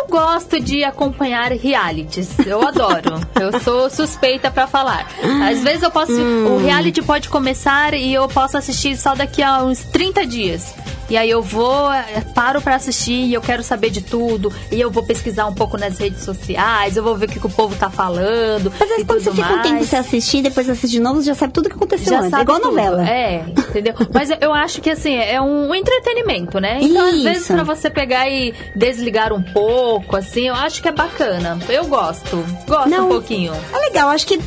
[0.04, 2.38] eu gosto de acompanhar realities.
[2.46, 3.20] Eu adoro.
[3.40, 5.08] eu sou suspeita pra falar.
[5.50, 6.12] Às vezes eu posso.
[6.12, 6.56] Hum.
[6.56, 10.74] O reality pode começar e eu posso assistir só daqui a uns 30 dias.
[11.14, 14.52] E aí eu vou, eh, paro pra assistir e eu quero saber de tudo.
[14.72, 17.46] E eu vou pesquisar um pouco nas redes sociais, eu vou ver o que, que
[17.46, 18.74] o povo tá falando.
[18.80, 19.90] Às vezes e quando você fica um tempo mais.
[19.90, 22.28] sem assistir, depois assiste de novo, você já sabe tudo o que aconteceu Já antes.
[22.30, 22.70] É sabe igual tudo.
[22.72, 23.08] novela.
[23.08, 23.94] É, entendeu?
[24.12, 26.80] Mas eu- acho que assim, é um entretenimento, né?
[26.82, 27.54] Então, às vezes, Isso.
[27.54, 31.60] pra você pegar e desligar um pouco, assim, eu acho que é bacana.
[31.70, 32.44] Eu gosto.
[32.68, 33.06] Gosto Não.
[33.06, 33.54] um pouquinho.
[33.72, 34.40] É legal, acho que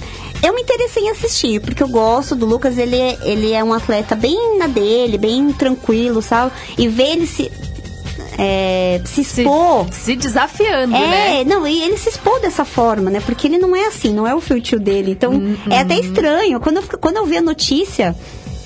[0.42, 3.72] eu me interessei em assistir, porque eu gosto do Lucas, ele, é- ele é um
[3.72, 6.52] atleta bem na dele, bem tranquilo, sabe?
[6.78, 7.50] E ver ele se,
[8.38, 9.86] é, se expor.
[9.92, 11.44] Se desafiando, É, né?
[11.44, 13.20] não, e ele se expor dessa forma, né?
[13.24, 15.12] Porque ele não é assim, não é o feitio dele.
[15.12, 15.56] Então, Uhum.
[15.70, 16.60] é até estranho.
[16.60, 18.14] Quando eu, quando eu vi a notícia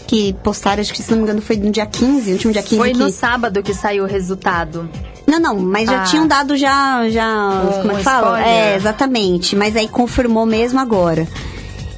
[0.07, 2.77] que postaram, acho que se não me engano foi no dia 15, último dia 15
[2.79, 2.99] Foi que...
[2.99, 4.91] no sábado que saiu o resultado.
[5.27, 6.05] Não, não, mas já Ah.
[6.05, 8.45] tinham dado já, já, Um- como é que fala?
[8.45, 11.29] É, exatamente, mas aí confirmou mesmo agora.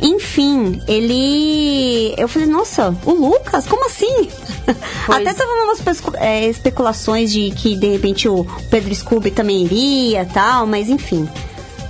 [0.02, 2.14] Enfim, ele.
[2.18, 3.66] Eu falei, nossa, o Lucas?
[3.66, 4.28] Como assim?
[5.04, 5.26] Pois.
[5.26, 5.82] Até tava umas
[6.20, 11.28] é, especulações de que de repente o Pedro Scooby também iria tal, mas enfim.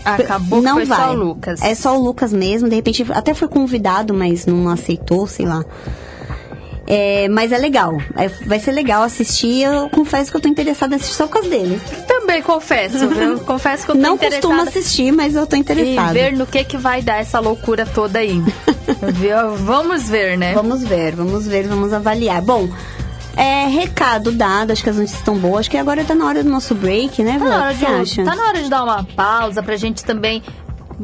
[0.03, 0.99] Acabou que não foi vai.
[0.99, 1.63] só o Lucas.
[1.63, 5.63] É só o Lucas mesmo, de repente até foi convidado, mas não aceitou, sei lá.
[6.95, 7.97] É, mas é legal.
[8.17, 9.63] É, vai ser legal assistir.
[9.63, 11.81] Eu confesso que eu tô interessada em assistir só por causa dele.
[12.07, 13.39] Também confesso, viu?
[13.47, 14.47] Confesso que eu tô Não interessada.
[14.47, 16.13] costumo assistir, mas eu tô E interessada.
[16.13, 18.43] ver no que que vai dar essa loucura toda aí.
[19.65, 20.53] Vamos ver, né?
[20.55, 22.43] Vamos ver, vamos ver, vamos avaliar.
[22.43, 22.69] Bom,
[23.37, 25.61] é, recado dado, acho que as notícias estão boas.
[25.61, 27.51] Acho que agora tá na hora do nosso break, né, Tá Vã?
[27.51, 28.25] na, hora de, acha?
[28.25, 30.43] tá na hora de dar uma pausa pra gente também,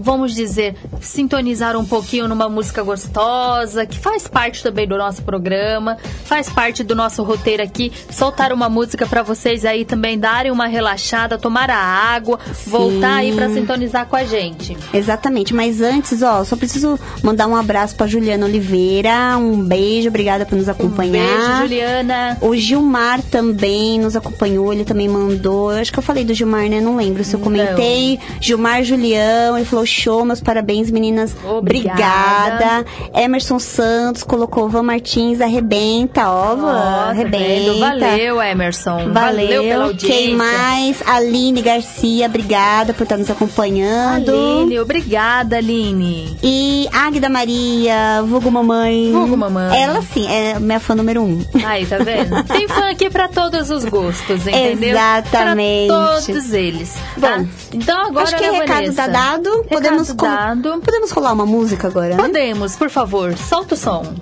[0.00, 5.96] vamos dizer, sintonizar um pouquinho numa música gostosa, que faz parte também do nosso programa,
[6.24, 7.92] faz parte do nosso roteiro aqui.
[8.10, 13.32] Soltar uma música pra vocês aí também darem uma relaxada, tomar a água, voltar aí
[13.34, 14.76] pra sintonizar com a gente.
[14.92, 19.36] Exatamente, mas antes, ó, só preciso mandar um abraço pra Juliana Oliveira.
[19.38, 21.26] Um beijo, obrigada por nos Um acompanhar.
[21.26, 22.38] beijo, Juliana.
[22.40, 25.72] O Gilmar também nos acompanhou, ele também mandou.
[25.72, 26.80] Eu acho que eu falei do Gilmar, né?
[26.80, 27.44] Não lembro se eu Não.
[27.44, 28.18] comentei.
[28.40, 31.34] Gilmar Julião, ele falou: show, meus parabéns, meninas.
[31.44, 31.98] Obrigada.
[31.98, 32.86] Obrigada.
[33.14, 37.78] Emerson Santos colocou Van Martins, arrebenta, ó, Van, tá arrebenta.
[37.78, 39.12] Valeu, Emerson.
[39.12, 39.62] Valeu.
[39.62, 40.08] pela audiência.
[40.18, 41.02] Quem mais?
[41.06, 44.30] Aline Garcia, obrigada por estar nos acompanhando.
[44.30, 46.36] Aline, obrigada, Aline.
[46.42, 49.10] E Águida Maria, vulgo mamãe.
[49.12, 49.82] Vulgo mamãe.
[49.82, 51.44] Ela sim, é minha fã número um.
[51.64, 52.42] Aí, tá vendo?
[52.48, 54.90] Tem fã aqui pra todos os gostos, entendeu?
[54.90, 55.88] Exatamente.
[55.88, 56.94] Pra todos eles.
[57.20, 57.38] tá?
[57.38, 59.64] Bom, Então agora, Acho que né, recado tá dado.
[59.68, 60.80] Podemos, dado.
[60.80, 62.16] podemos rolar uma música agora, né?
[62.16, 64.14] Podemos, por favor, solta o som.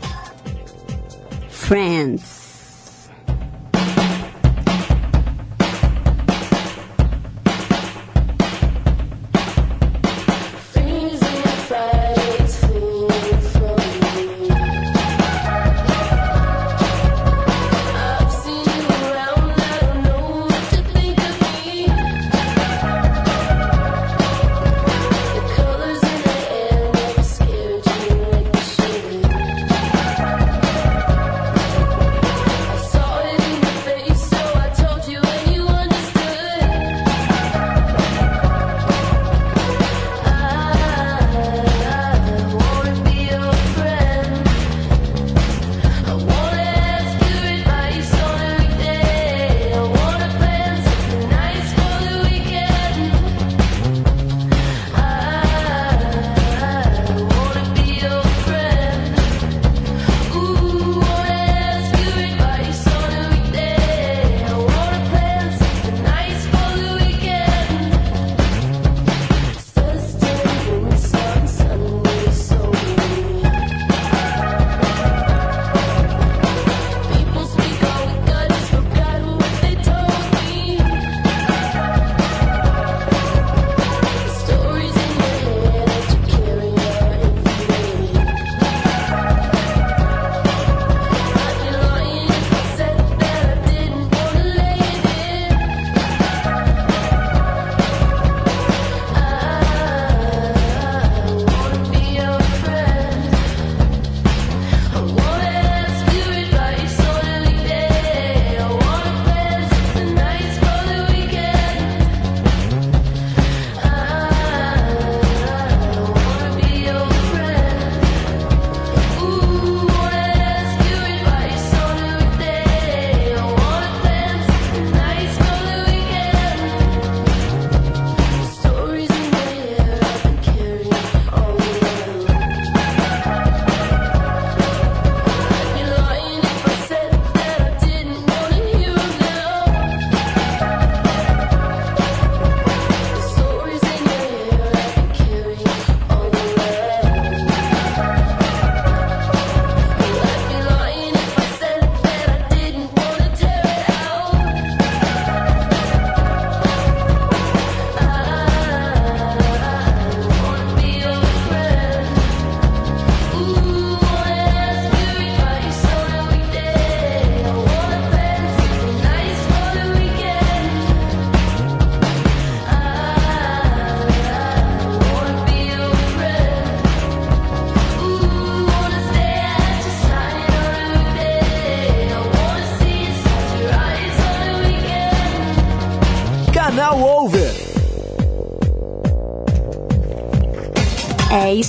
[1.50, 2.35] Friends.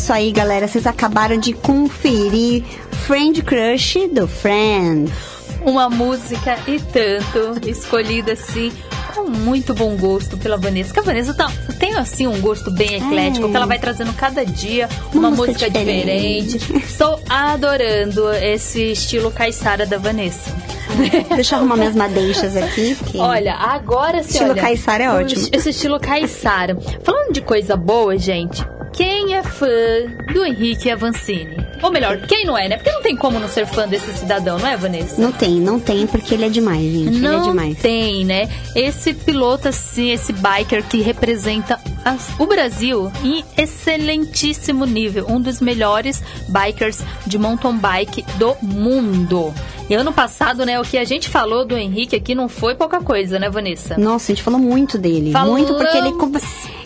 [0.08, 0.68] Isso aí, galera.
[0.70, 2.64] Vocês acabaram de conferir
[3.06, 5.12] Friend Crush do Friends.
[5.66, 8.72] Uma música e tanto, escolhida assim,
[9.14, 10.94] com muito bom gosto pela Vanessa.
[10.94, 13.50] Que a Vanessa tá, tem assim um gosto bem eclético, É.
[13.50, 16.58] que ela vai trazendo cada dia uma, Uma música, música diferente.
[16.58, 16.86] diferente.
[16.86, 20.56] Estou adorando esse estilo caiçara da Vanessa.
[21.36, 22.96] Deixa eu arrumar minhas madeixas aqui.
[22.96, 24.30] porque- Olha, agora sim.
[24.30, 25.50] Estilo olha, caiçara é ótimo.
[25.52, 26.78] Esse estilo caiçara.
[27.04, 29.27] Falando de coisa boa, gente, quem
[29.58, 29.68] fã
[30.34, 31.58] do Henrique Avancini?
[31.82, 32.78] Ou melhor, quem não é, né?
[32.78, 35.22] Porque não tem como não ser fã desse cidadão, não é, Vanessa?
[35.22, 37.08] Não tem, não tem, porque ele é demais, gente.
[37.08, 37.78] ele é Não demais.
[37.78, 38.50] tem, né?
[38.76, 45.26] Esse piloto, assim, esse biker que representa as- o Brasil em excelentíssimo nível.
[45.30, 49.54] Um dos melhores bikers de mountain bike do mundo.
[49.90, 53.00] E ano passado, né, o que a gente falou do Henrique aqui não foi pouca
[53.00, 53.98] coisa, né, Vanessa?
[53.98, 55.32] Nossa, a gente falou muito dele.
[55.32, 55.62] Falamos.
[55.62, 56.14] Muito, porque ele,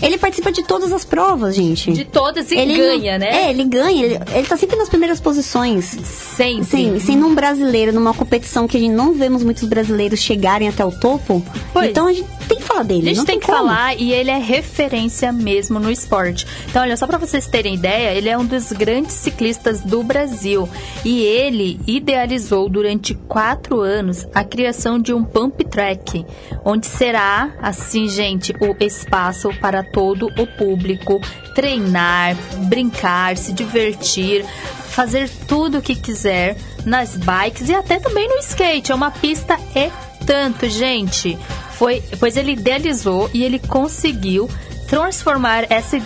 [0.02, 1.92] ele participa de todas as provas, gente.
[1.92, 3.46] De todas e ele ganha, né?
[3.46, 4.06] É, ele ganha.
[4.06, 5.86] Ele, ele tá sempre nas primeiras posições.
[5.86, 6.66] Sempre.
[6.66, 10.86] Sim, sendo um brasileiro numa competição que a gente não vemos muitos brasileiros chegarem até
[10.86, 11.44] o topo.
[11.74, 11.90] Pois.
[11.90, 13.10] Então a gente tem que falar dele.
[13.10, 13.58] A gente tem, tem, que como.
[13.58, 16.46] falar e ele é referência mesmo no esporte.
[16.70, 20.68] Então, olha, só para vocês terem ideia, ele é um dos grandes ciclistas do Brasil.
[21.06, 26.26] E ele idealizou durante quatro anos a criação de um pump track,
[26.66, 31.20] onde será, assim, gente, o espaço para todo o público
[31.56, 32.36] treinar,
[32.68, 34.46] brincar, se divertir,
[34.90, 38.92] fazer tudo o que quiser nas bikes e até também no skate.
[38.92, 39.90] É uma pista e
[40.26, 41.38] tanto, gente.
[41.82, 44.48] Foi, pois ele idealizou e ele conseguiu
[44.88, 46.00] transformar esse,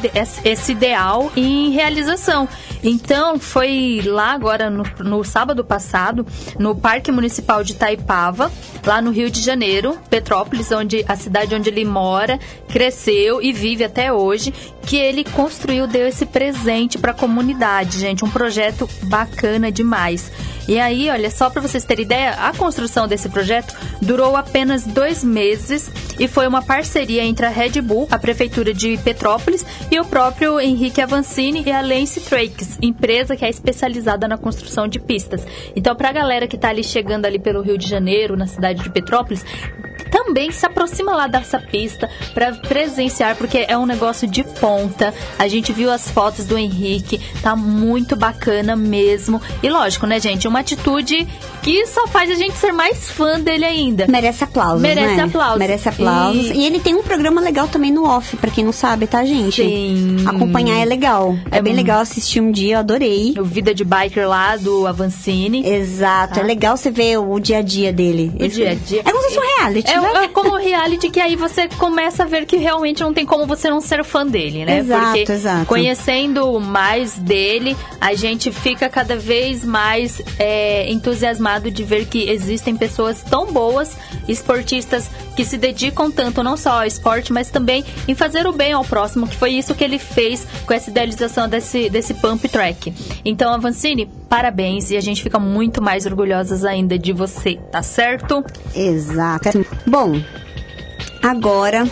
[0.46, 2.48] esse ideal em realização.
[2.82, 6.26] Então, foi lá agora, no, no sábado passado,
[6.58, 8.50] no Parque Municipal de Taipava,
[8.86, 13.84] lá no Rio de Janeiro, Petrópolis, onde a cidade onde ele mora, cresceu e vive
[13.84, 14.54] até hoje,
[14.84, 18.24] que ele construiu, deu esse presente para a comunidade, gente.
[18.24, 20.32] Um projeto bacana demais.
[20.68, 25.24] E aí, olha, só para vocês terem ideia, a construção desse projeto durou apenas dois
[25.24, 30.06] meses e foi uma parceria entre a Red Bull, a Prefeitura de Petrópolis e o
[30.06, 35.46] próprio Henrique Avancini e a Lance Trakes, empresa que é especializada na construção de pistas.
[35.76, 38.82] Então, para a galera que está ali chegando ali pelo Rio de Janeiro, na cidade
[38.82, 39.46] de Petrópolis,
[40.16, 45.14] também se aproxima lá dessa pista para presenciar, porque é um negócio de ponta.
[45.38, 49.42] A gente viu as fotos do Henrique, tá muito bacana mesmo.
[49.62, 50.48] E lógico, né, gente?
[50.48, 51.28] Uma atitude
[51.62, 54.06] que só faz a gente ser mais fã dele ainda.
[54.08, 55.24] Merece aplausos, Merece né?
[55.24, 55.60] aplausos.
[55.60, 56.46] Merece aplausos.
[56.52, 56.66] E- E...
[56.66, 59.62] ele tem um programa legal também no off, pra quem não sabe, tá, gente?
[59.64, 60.18] Sim.
[60.26, 61.36] Acompanhar é legal.
[61.52, 63.34] É, É bem mu- legal assistir um dia, eu adorei.
[63.38, 65.68] O Vida de Biker lá do Avancini.
[65.68, 68.32] Exato, é legal você ver o dia a dia dele.
[68.40, 69.02] O dia a dia.
[69.04, 70.05] É como se fosse um reality, É?
[70.24, 73.70] É como reality que aí você começa a ver que realmente não tem como você
[73.70, 74.80] não ser fã dele, né?
[74.80, 75.66] Exato, Porque exato.
[75.66, 82.76] conhecendo mais dele, a gente fica cada vez mais é, entusiasmado de ver que existem
[82.76, 83.98] pessoas tão boas,
[84.28, 88.74] esportistas que se dedicam tanto não só ao esporte, mas também em fazer o bem
[88.74, 92.94] ao próximo, que foi isso que ele fez com essa idealização desse, desse pump track.
[93.24, 98.44] Então, Avancini, parabéns e a gente fica muito mais orgulhosas ainda de você, tá certo?
[98.76, 99.66] Exato.
[99.86, 100.20] Bom,
[101.22, 101.88] agora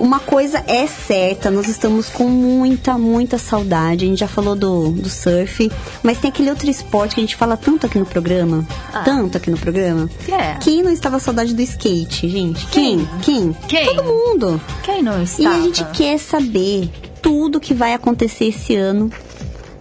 [0.00, 4.04] uma coisa é certa, nós estamos com muita, muita saudade.
[4.04, 5.68] A gente já falou do, do surf,
[6.04, 8.64] mas tem aquele outro esporte que a gente fala tanto aqui no programa,
[8.94, 9.02] Ah.
[9.04, 10.08] tanto aqui no programa.
[10.28, 10.54] É?
[10.60, 12.64] Quem não estava saudade do skate, gente?
[12.68, 13.08] Quem?
[13.22, 13.52] Quem?
[13.66, 13.86] Quem?
[13.96, 14.60] Todo mundo.
[14.84, 15.56] Quem não E estava?
[15.56, 16.88] a gente quer saber
[17.20, 19.10] tudo que vai acontecer esse ano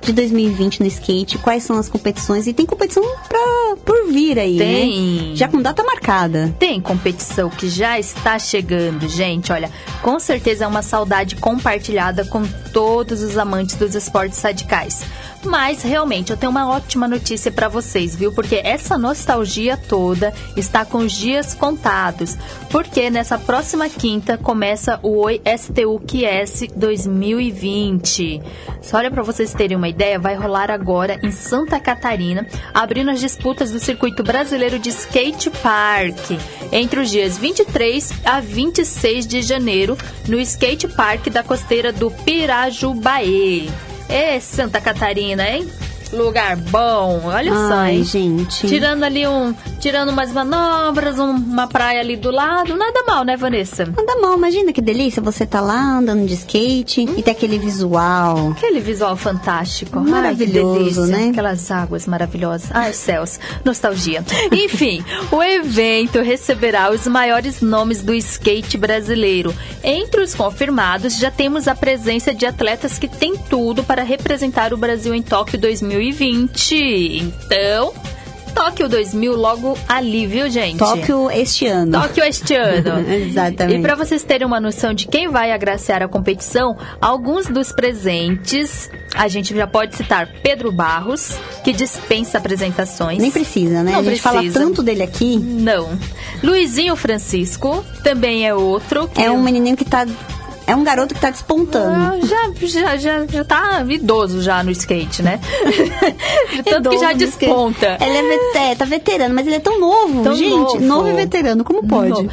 [0.08, 4.58] de 2020 no skate, quais são as competições e tem competição pra, por vir aí,
[4.58, 5.30] Tem.
[5.32, 5.36] né?
[5.36, 6.56] Já com data marcada.
[6.58, 9.52] Tem competição que já está chegando, gente.
[9.52, 9.70] Olha,
[10.02, 12.42] com certeza é uma saudade compartilhada com
[12.72, 15.02] todos os amantes dos esportes radicais.
[15.48, 18.34] Mas realmente eu tenho uma ótima notícia para vocês, viu?
[18.34, 22.38] Porque essa nostalgia toda está com os dias contados.
[22.70, 28.42] Porque nessa próxima quinta começa o Oi STU QS 2020.
[28.82, 33.22] Só olha para vocês terem uma ideia, vai rolar agora em Santa Catarina, abrindo as
[33.22, 36.32] disputas do circuito brasileiro de skate park
[36.74, 43.68] entre os dias 23 a 26 de janeiro no skate park da costeira do Pirajubaê.
[44.10, 45.70] É Santa Catarina, hein?
[46.14, 48.66] Lugar bom, olha só, Ai, gente.
[48.68, 53.36] Tirando ali um, tirando umas manobras, um- uma praia ali do lado, nada mal, né,
[53.36, 53.84] Vanessa?
[53.84, 58.52] Anda mal, imagina que delícia você tá lá andando de skate e tem aquele visual.
[58.52, 60.00] Aquele visual fantástico.
[60.00, 61.30] Maravilhoso, Ai, né?
[61.32, 62.70] Aquelas águas maravilhosas.
[62.74, 63.40] Ai, céus.
[63.66, 64.24] Nostalgia.
[64.52, 69.54] Enfim, o evento receberá os maiores nomes do skate brasileiro.
[69.84, 74.78] Entre os confirmados, já temos a presença de atletas que têm tudo para representar o
[74.78, 75.97] Brasil em Tóquio 2020.
[76.02, 77.94] Então,
[78.56, 80.80] Tóquio 2000 logo ali, viu, gente?
[80.80, 81.92] Tóquio este ano.
[81.92, 83.08] Tóquio este ano.
[83.08, 83.78] Exatamente.
[83.78, 88.90] E para vocês terem uma noção de quem vai agraciar a competição, alguns dos presentes,
[89.14, 93.20] a gente já pode citar Pedro Barros, que dispensa apresentações.
[93.20, 93.92] Nem precisa, né?
[93.92, 94.60] Não a gente fala precisa.
[94.60, 95.38] tanto dele aqui.
[95.38, 95.90] Não.
[96.44, 99.08] Luizinho Francisco também é outro.
[99.08, 100.08] que- É um menininho que tá.
[100.68, 101.96] É um garoto que tá despontando.
[101.96, 105.40] Ah, já, já, já, já tá idoso já no skate, né?
[106.70, 107.98] Tanto que já Idoso, desponta.
[108.02, 110.24] Ele é, vete- é, tá veterano, mas ele é tão novo.
[110.24, 111.08] Tão gente, novo.
[111.08, 112.12] e veterano, como pode?
[112.12, 112.28] Bom,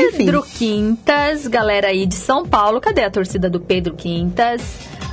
[0.00, 0.16] enfim.
[0.16, 2.80] Pedro Quintas, galera aí de São Paulo.
[2.80, 4.62] Cadê a torcida do Pedro Quintas?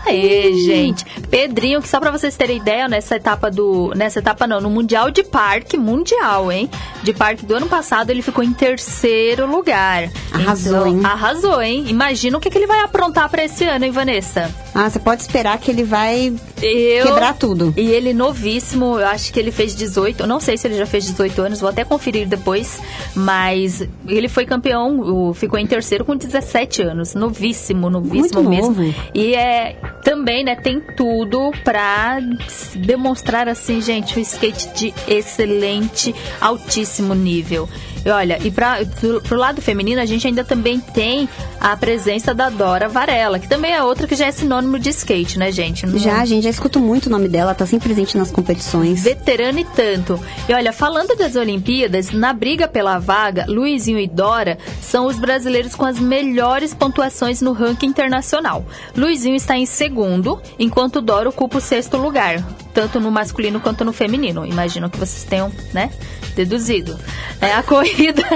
[0.06, 1.06] Aê, gente.
[1.30, 3.92] Pedrinho, que só pra vocês terem ideia, nessa etapa do.
[3.96, 6.70] Nessa etapa não, no Mundial de Parque, Mundial, hein?
[7.04, 10.10] De Parque do ano passado, ele ficou em terceiro lugar.
[10.32, 11.02] Arrasou, Então, hein?
[11.04, 11.86] Arrasou, hein?
[11.88, 14.50] Imagina o que, que ele vai aprontar pra esse ano, hein, Vanessa?
[14.76, 17.74] Ah, você pode esperar que ele vai Eu- quebrar tudo.
[17.78, 20.86] E ele novíssimo, eu acho que ele fez 18, eu não sei se ele já
[20.86, 22.80] fez 18 anos, vou até conferir depois,
[23.16, 28.70] mas ele foi campeão, ficou em terceiro com 17 anos, novíssimo, novíssimo Muito mesmo.
[28.86, 28.96] novo.
[29.14, 32.18] E é também, né, tem tudo pra
[32.48, 37.68] s- demonstrar assim, gente, um skate de excelente, altíssimo nível.
[38.06, 41.28] E olha, e pra, pro, pro lado feminino, a gente ainda também tem
[41.60, 45.40] a presença da Dora Varela, que também é outra que já é sinônimo de skate,
[45.40, 45.86] né, gente?
[45.86, 49.04] Não- Já, a gente já escuta muito o nome dela, tá sempre presente nas competições.
[49.04, 50.20] veterano e tanto.
[50.50, 55.74] E olha, falando das Olimpíadas, na briga pela vaga, Luizinho e Dora são os brasileiros
[55.76, 58.66] com as melhores pontuações no ranking internacional.
[58.98, 62.44] Luizinho está em segundo, enquanto Dora ocupa o sexto lugar,
[62.74, 64.46] tanto no masculino quanto no feminino.
[64.46, 65.90] Imagino que vocês tenham, né,
[66.34, 66.98] deduzido.
[67.42, 68.24] É, a corrida.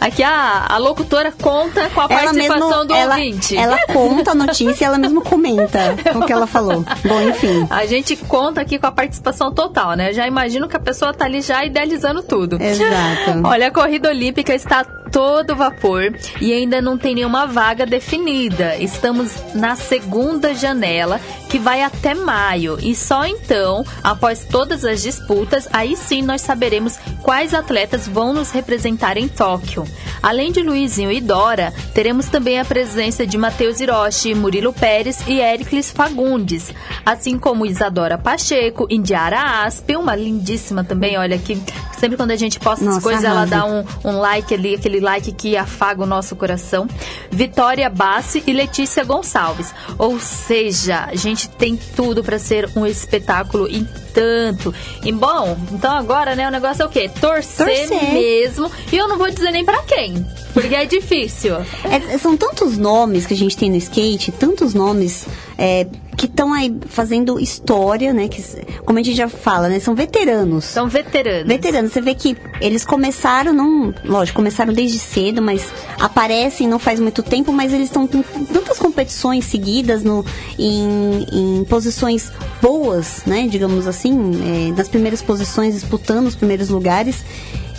[0.00, 3.56] Aqui a, a locutora conta com a participação do ela, ouvinte.
[3.56, 6.84] ela conta a notícia e ela mesmo comenta o que ela falou.
[7.04, 7.66] Bom, enfim.
[7.70, 10.12] A gente conta aqui com a participação total, né?
[10.12, 12.60] Já imagino que a pessoa tá ali já idealizando tudo.
[12.60, 13.40] Exato.
[13.44, 14.84] Olha, a corrida olímpica está
[15.14, 18.76] todo vapor e ainda não tem nenhuma vaga definida.
[18.78, 22.76] Estamos na segunda janela, que vai até maio.
[22.82, 28.50] E só então, após todas as disputas, aí sim nós saberemos quais atletas vão nos
[28.50, 29.86] representar em Tóquio.
[30.20, 35.40] Além de Luizinho e Dora, teremos também a presença de Matheus Hiroshi, Murilo Pérez e
[35.40, 36.72] Éricles Fagundes,
[37.06, 41.62] assim como Isadora Pacheco, Indiara Aspe, uma lindíssima também, olha que
[41.98, 43.56] sempre quando a gente posta as Nossa, coisas, ela arrasa.
[43.56, 46.88] dá um, um like ali, aquele like que afaga o nosso coração.
[47.30, 49.72] Vitória Bassi e Letícia Gonçalves.
[49.98, 54.72] Ou seja, a gente tem tudo para ser um espetáculo e tanto.
[55.04, 57.10] E bom, então agora, né, o negócio é o quê?
[57.20, 58.12] Torcer, Torcer.
[58.12, 58.70] mesmo.
[58.92, 61.56] E eu não vou dizer nem pra quem, porque é difícil.
[61.84, 65.26] É, são tantos nomes que a gente tem no skate, tantos nomes
[65.58, 65.86] é,
[66.16, 68.28] que estão aí fazendo história, né?
[68.28, 68.42] Que,
[68.84, 69.80] como a gente já fala, né?
[69.80, 70.64] São veteranos.
[70.64, 71.48] São veteranos.
[71.48, 77.00] Veteranos, você vê que eles começaram, não, lógico, começaram desde cedo, mas aparecem não faz
[77.00, 80.24] muito tempo, mas eles estão com tantas competições seguidas no,
[80.58, 87.24] em, em posições boas, né, digamos assim, é, nas primeiras posições, disputando os primeiros lugares,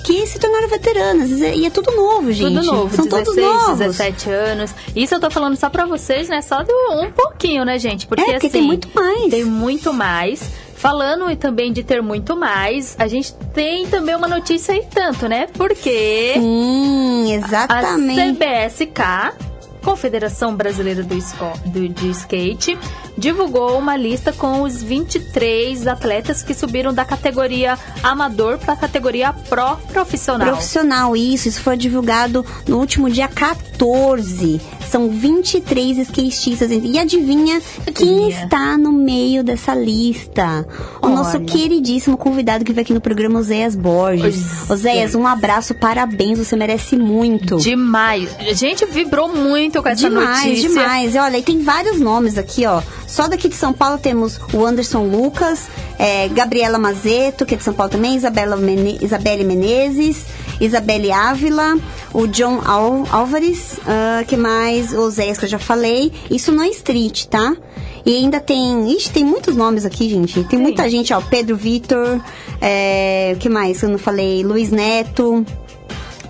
[0.05, 1.31] que se tornaram veteranas.
[1.31, 2.53] E é tudo novo, gente.
[2.53, 3.79] Tudo novo, São 16, todos novos.
[3.79, 4.75] 17 anos.
[4.95, 6.43] Isso eu tô falando só pra vocês, né?
[6.43, 8.05] Só de um pouquinho, né, gente?
[8.05, 9.29] Porque, É, porque assim, tem muito mais.
[9.31, 10.43] Tem muito mais.
[10.75, 15.27] Falando e também de ter muito mais, a gente tem também uma notícia aí tanto,
[15.27, 15.47] né?
[15.53, 18.33] Porque Sim, a exatamente.
[18.33, 19.01] CBSK,
[19.85, 21.15] Confederação Brasileira do,
[21.67, 22.75] do- de Skate,
[23.15, 29.31] divulgou uma lista com os 23 atletas que subiram da categoria amador para a categoria
[29.31, 30.47] pró profissional.
[30.47, 31.47] Profissional, isso.
[31.47, 34.59] Isso foi divulgado no último dia 14.
[34.89, 36.69] São 23 skatistas.
[36.71, 37.61] E adivinha
[37.93, 40.65] quem está no meio dessa lista?
[41.01, 41.45] O nosso Olha.
[41.45, 44.35] queridíssimo convidado que veio aqui no programa, Oséias Borges.
[44.35, 44.69] Oséias.
[44.69, 47.57] Oséias, um abraço, parabéns, você merece muito.
[47.57, 48.29] Demais.
[48.39, 50.69] A gente vibrou muito com essa Demais, notícia.
[50.69, 51.15] demais.
[51.15, 52.81] E olha, e tem vários nomes aqui, ó.
[53.07, 55.67] Só daqui de São Paulo temos o Anderson Lucas,
[55.97, 60.25] é, Gabriela Mazeto, que é de São Paulo também, Isabela Mene, Isabelle Menezes,
[60.59, 61.77] Isabelle Ávila,
[62.13, 64.93] o John Al- Álvares, ah, que mais?
[64.93, 66.11] O Zéias, que eu já falei.
[66.31, 67.55] Isso no Street, tá?
[68.05, 68.91] E ainda tem.
[68.95, 70.43] Ixi, tem muitos nomes aqui, gente.
[70.43, 71.19] Tem muita gente, ó.
[71.21, 72.21] Pedro Vitor,
[72.61, 73.81] é, que mais?
[73.81, 74.43] Eu não falei.
[74.43, 75.43] Luiz Neto.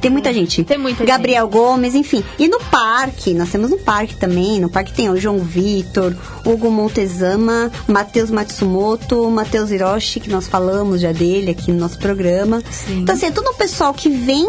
[0.06, 0.64] Tem muita gente.
[0.64, 1.08] Tem muita gente.
[1.08, 2.24] Gabriel Gomes, enfim.
[2.38, 4.62] E no parque, nós temos no parque também.
[4.62, 11.02] No parque tem o João Vitor, Hugo Montezama, Matheus Matsumoto, Matheus Hiroshi, que nós falamos
[11.02, 12.62] já dele aqui no nosso programa.
[12.70, 13.00] Sim.
[13.00, 14.48] Então, assim, é todo um pessoal que vem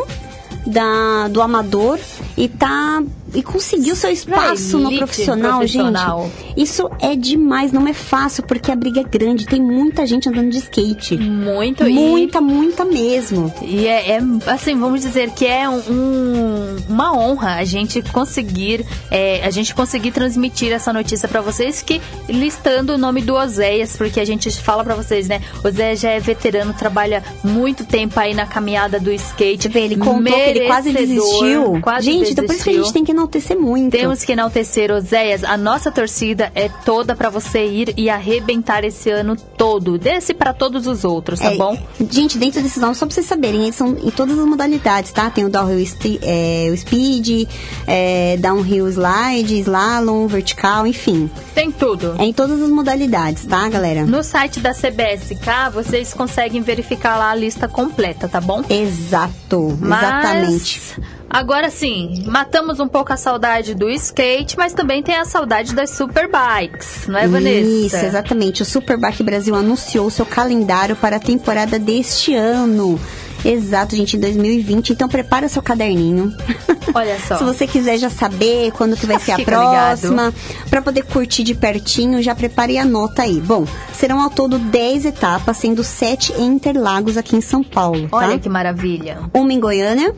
[0.67, 1.99] da, do amador
[2.37, 3.03] e tá.
[3.35, 6.31] E conseguiu seu espaço no profissional, profissional.
[6.47, 6.61] gente.
[6.63, 9.47] Isso é demais, não é fácil, porque a briga é grande.
[9.47, 11.17] Tem muita gente andando de skate.
[11.19, 11.87] Muito.
[11.87, 13.53] e- Muita, muita mesmo.
[13.61, 18.87] E é, é, assim, vamos dizer que é um- um- uma honra a gente conseguir,
[19.11, 23.97] é, a gente conseguir transmitir essa notícia pra vocês que listando o nome do Oséias,
[23.97, 25.41] porque a gente fala pra vocês, né?
[25.65, 29.69] Oséias já é veterano, trabalha muito tempo aí na caminhada do skate.
[29.69, 31.81] Vê, ele contou que ele quase desistiu.
[31.83, 32.85] quase gente, então por isso que a desistiu.
[32.85, 33.93] gente tem que enaltecer muito.
[33.93, 35.43] Temos que enaltecer, Oséias.
[35.43, 39.99] A nossa torcida é toda pra você ir e arrebentar esse ano todo.
[39.99, 41.77] Desse pra todos os outros, tá É, bom?
[42.11, 45.31] Gente, dentro desses nomes, só pra vocês saberem, eles são em todas as modalidades, tá?
[45.31, 45.87] Tem o downhill
[46.23, 47.49] é, o speed,
[47.87, 51.31] é, downhill slide, slalom, vertical, enfim.
[51.55, 52.15] Tem tudo.
[52.19, 54.05] É em todas as modalidades, tá, galera?
[54.05, 58.63] No site da CBSK, vocês conseguem verificar lá a lista completa, tá bom?
[58.69, 61.16] Exato, Mas exatamente.
[61.37, 65.91] Agora sim, matamos um pouco a saudade do skate, mas também tem a saudade das
[65.91, 67.69] superbikes, não é, Vanessa?
[67.69, 68.63] Isso, exatamente.
[68.63, 72.99] O Superbike Brasil anunciou seu calendário para a temporada deste ano.
[73.45, 74.95] Exato, gente, em 2020.
[74.95, 76.35] Então prepara seu caderninho.
[76.95, 77.37] Olha só.
[77.37, 80.33] Se você quiser já saber quando que vai ser a Fica próxima,
[80.71, 83.43] para poder curtir de pertinho, já prepare e anota aí.
[83.43, 88.17] Bom, serão ao todo 10 etapas, sendo 7 em Interlagos aqui em São Paulo, tá?
[88.17, 89.19] Olha que maravilha.
[89.35, 90.15] Uma em Goiânia,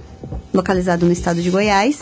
[0.53, 1.99] localizado no estado de Goiás,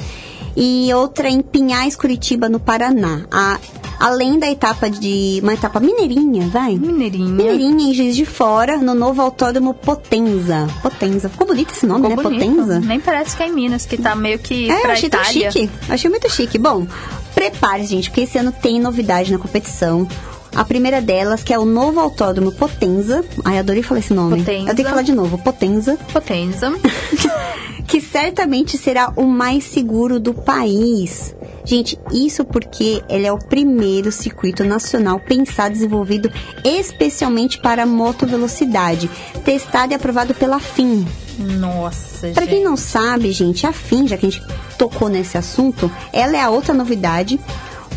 [0.57, 3.27] e outra em Pinhais, Curitiba, no Paraná.
[3.31, 3.59] A-
[4.01, 5.39] além da etapa de.
[5.43, 6.77] uma etapa mineirinha, vai?
[6.77, 7.29] Mineirinha.
[7.29, 10.67] Mineirinha em Juiz de Fora, no novo autódromo Potenza.
[10.83, 11.29] Potenza.
[11.29, 12.39] Ficou bonito esse nome, Ficou né?
[12.39, 12.55] bonito.
[12.57, 12.81] Potenza.
[12.81, 15.21] Nem parece que é em Minas, que tá meio que É, eu pra achei tão
[15.21, 15.51] Itália.
[15.51, 15.71] chique.
[15.91, 16.59] Achei muito chique.
[16.59, 16.87] Bom,
[17.35, 20.09] prepare, gente, porque esse ano tem novidade na competição.
[20.57, 23.23] A primeira delas, que é o novo autódromo Potenza.
[23.45, 24.39] Ai, adorei falar esse nome.
[24.39, 24.71] Potenza.
[24.71, 25.37] Eu tenho que falar de novo.
[25.37, 25.99] Potenza.
[26.11, 26.73] Potenza.
[27.87, 31.35] que certamente será o mais seguro do país.
[31.65, 36.33] Gente, isso porque ele é o primeiro circuito nacional pensado e desenvolvido
[36.65, 39.11] especialmente para motovelocidade,
[39.45, 41.07] testado e aprovado pela FIM.
[41.39, 44.43] Nossa, Para quem não sabe, gente, a FIM, já que a gente
[44.79, 47.39] tocou nesse assunto, ela é a outra novidade.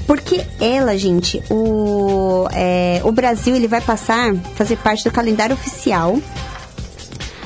[0.10, 6.18] Porque ela, gente, o, é, o Brasil ele vai passar, fazer parte do calendário oficial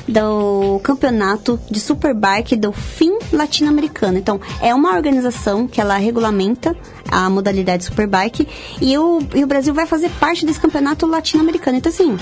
[0.08, 4.16] do campeonato de Superbike do FIM latino-americano.
[4.16, 6.74] Então, é uma organização que ela regulamenta
[7.10, 8.48] a modalidade Superbike
[8.80, 11.76] e o, e o Brasil vai fazer parte desse campeonato latino-americano.
[11.76, 12.16] Então, assim,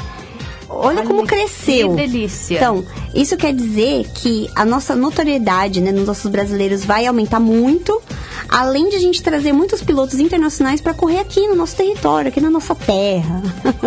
[0.72, 1.94] olha, Olha como que cresceu.
[1.94, 2.56] delícia.
[2.56, 8.00] Então, isso quer dizer que a nossa notoriedade né, nos nossos brasileiros vai aumentar muito,
[8.48, 12.40] além de a gente trazer muitos pilotos internacionais para correr aqui no nosso território, aqui
[12.40, 13.42] na nossa terra.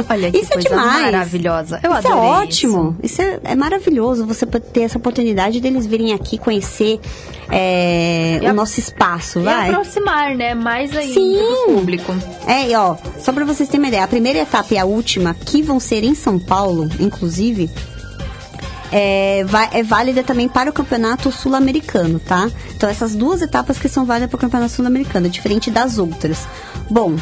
[0.10, 1.02] Olha que isso é demais.
[1.04, 1.80] maravilhosa.
[1.84, 2.96] Eu isso é ótimo.
[3.02, 7.00] Isso, é, é maravilhoso você ter essa oportunidade deles virem aqui conhecer
[7.50, 9.70] é, o a- nosso espaço, E vai.
[9.70, 10.54] aproximar, né?
[10.54, 11.34] Mais ainda Sim.
[11.38, 12.14] do público.
[12.48, 15.34] É, e ó, só pra vocês terem uma ideia, a primeira etapa e a última,
[15.34, 17.70] que vão ser em São Paulo, inclusive,
[18.92, 22.50] é, vai- é válida também para o campeonato sul-americano, tá?
[22.76, 26.40] Então, essas duas etapas que são válidas para o campeonato sul-americano, diferente das outras.
[26.90, 27.16] Bom,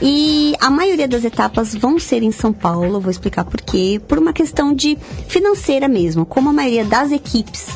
[0.00, 4.00] e a maioria das etapas vão ser em São Paulo, vou explicar por quê.
[4.06, 4.96] Por uma questão de
[5.26, 7.66] financeira mesmo, como a maioria das equipes.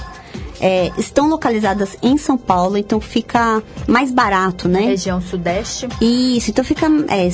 [0.63, 4.83] É, estão localizadas em São Paulo, então fica mais barato, né?
[4.83, 5.89] Região Sudeste.
[6.01, 6.87] Isso, então fica.
[7.09, 7.29] É,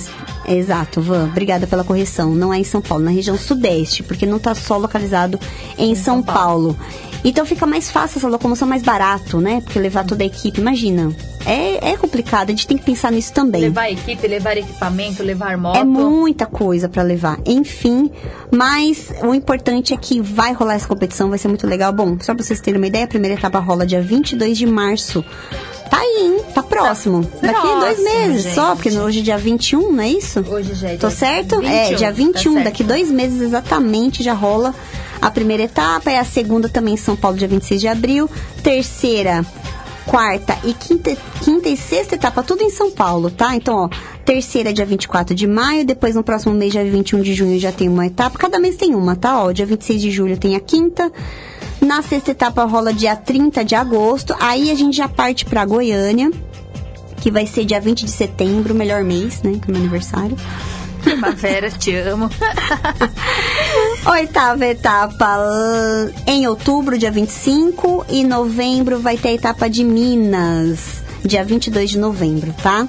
[0.46, 2.34] é, exato, Van, obrigada pela correção.
[2.34, 5.38] Não é em São Paulo, na região sudeste, porque não está só localizado
[5.76, 6.74] em, São, São Paulo.
[7.24, 9.60] Então fica mais fácil essa locomoção, mais barato, né?
[9.60, 11.12] Porque levar toda a equipe, imagina.
[11.44, 13.62] É, é complicado, a gente tem que pensar nisso também.
[13.62, 15.78] Levar equipe, levar equipamento, levar moto.
[15.78, 17.38] É muita coisa pra levar.
[17.46, 18.10] Enfim,
[18.50, 21.92] mas o importante é que vai rolar essa competição, vai ser muito legal.
[21.92, 25.24] Bom, só pra vocês terem uma ideia, a primeira etapa rola dia 22 de março.
[25.90, 26.40] Tá aí, hein?
[26.54, 27.22] Tá próximo.
[27.40, 28.82] Daqui dois próximo, meses só, gente.
[28.82, 30.44] porque hoje é dia 21, não é isso?
[30.46, 31.60] Hoje já é Tô dia certo?
[31.60, 32.64] 21, é, dia tá 21, certo.
[32.64, 34.74] daqui dois meses exatamente já rola
[35.20, 38.30] a primeira etapa, e a segunda também em São Paulo, dia 26 de abril.
[38.62, 39.44] Terceira,
[40.06, 43.54] quarta e quinta, quinta e sexta etapa, tudo em São Paulo, tá?
[43.54, 43.88] Então, ó,
[44.24, 47.88] terceira dia 24 de maio, depois no próximo mês, dia 21 de junho, já tem
[47.88, 48.38] uma etapa.
[48.38, 49.44] Cada mês tem uma, tá?
[49.44, 51.12] Ó, dia 26 de julho tem a quinta.
[51.80, 54.34] Na sexta etapa rola dia 30 de agosto.
[54.40, 56.30] Aí a gente já parte pra Goiânia,
[57.20, 59.58] que vai ser dia 20 de setembro, melhor mês, né?
[59.62, 60.36] Que é meu aniversário.
[61.02, 62.28] Primavera, te amo.
[64.10, 65.36] Oitava etapa
[66.26, 68.06] em outubro, dia 25.
[68.08, 72.88] E novembro vai ter a etapa de Minas, dia 22 de novembro, tá?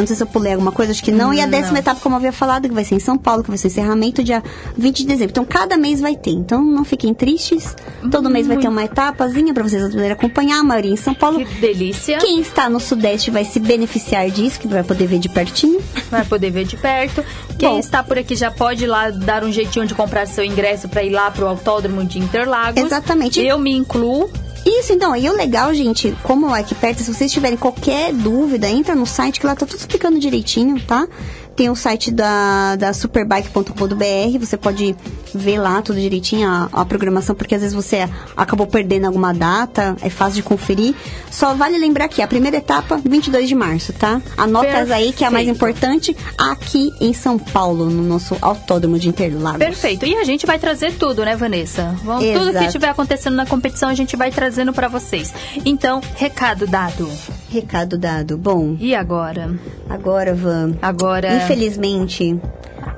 [0.00, 1.32] Eu não sei se eu pulei alguma coisa, acho que não.
[1.32, 3.50] E a décima etapa, como eu havia falado, que vai ser em São Paulo, que
[3.50, 4.42] vai ser encerramento dia
[4.76, 5.30] 20 de dezembro.
[5.30, 6.30] Então, cada mês vai ter.
[6.30, 7.76] Então, não fiquem tristes.
[8.10, 10.60] Todo mês vai ter uma etapazinha pra vocês poderem acompanhar.
[10.60, 11.44] A maioria em São Paulo.
[11.44, 12.18] Que delícia.
[12.18, 15.80] Quem está no Sudeste vai se beneficiar disso, que vai poder ver de pertinho.
[16.10, 17.22] Vai poder ver de perto.
[17.58, 17.78] Quem Bom.
[17.78, 21.02] está por aqui já pode ir lá dar um jeitinho de comprar seu ingresso para
[21.02, 22.82] ir lá pro Autódromo de Interlagos.
[22.82, 23.40] Exatamente.
[23.40, 24.30] Eu me incluo.
[24.64, 28.68] Isso, então, e o legal, gente, como é aqui perto, se vocês tiverem qualquer dúvida,
[28.68, 31.08] entra no site que lá tá tudo explicando direitinho, tá?
[31.56, 34.94] Tem o site da, da superbike.com.br, você pode
[35.34, 39.96] ver lá tudo direitinho, a, a programação, porque às vezes você acabou perdendo alguma data,
[40.02, 40.94] é fácil de conferir.
[41.30, 44.20] Só vale lembrar que a primeira etapa, 22 de março, tá?
[44.36, 48.98] Anota essa aí que é a mais importante, aqui em São Paulo, no nosso autódromo
[48.98, 49.58] de Interlagos.
[49.58, 50.06] Perfeito.
[50.06, 51.94] E a gente vai trazer tudo, né, Vanessa?
[52.04, 52.66] Vamos, tudo que Exato.
[52.66, 55.32] estiver acontecendo na competição, a gente vai trazendo para vocês.
[55.64, 57.08] Então, recado dado.
[57.48, 58.36] Recado dado.
[58.38, 59.54] Bom, E agora?
[59.88, 60.74] agora, Van.
[60.80, 61.36] Agora.
[61.36, 62.38] Infelizmente,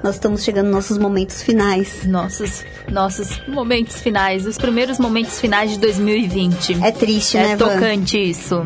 [0.02, 2.04] Nós estamos chegando nos nossos momentos finais.
[2.04, 6.78] Nossos, nossos momentos finais, os primeiros momentos finais de 2020.
[6.82, 7.68] É triste, É né, Van?
[7.68, 8.64] tocante isso.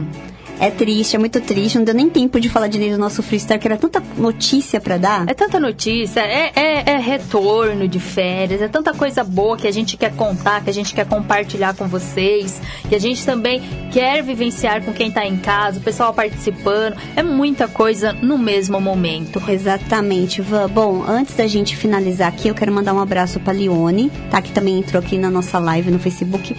[0.58, 1.76] É triste, é muito triste.
[1.76, 4.96] Não deu nem tempo de falar direito do nosso freestyle, que era tanta notícia pra
[4.96, 5.28] dar.
[5.28, 9.70] É tanta notícia, é, é, é retorno de férias, é tanta coisa boa que a
[9.70, 14.22] gente quer contar, que a gente quer compartilhar com vocês, que a gente também quer
[14.22, 16.96] vivenciar com quem tá em casa, o pessoal participando.
[17.14, 19.42] É muita coisa no mesmo momento.
[19.48, 20.68] Exatamente, Van.
[20.68, 24.40] Bom, antes da gente finalizar aqui, eu quero mandar um abraço pra Lione, tá?
[24.40, 26.56] Que também entrou aqui na nossa live no Facebook.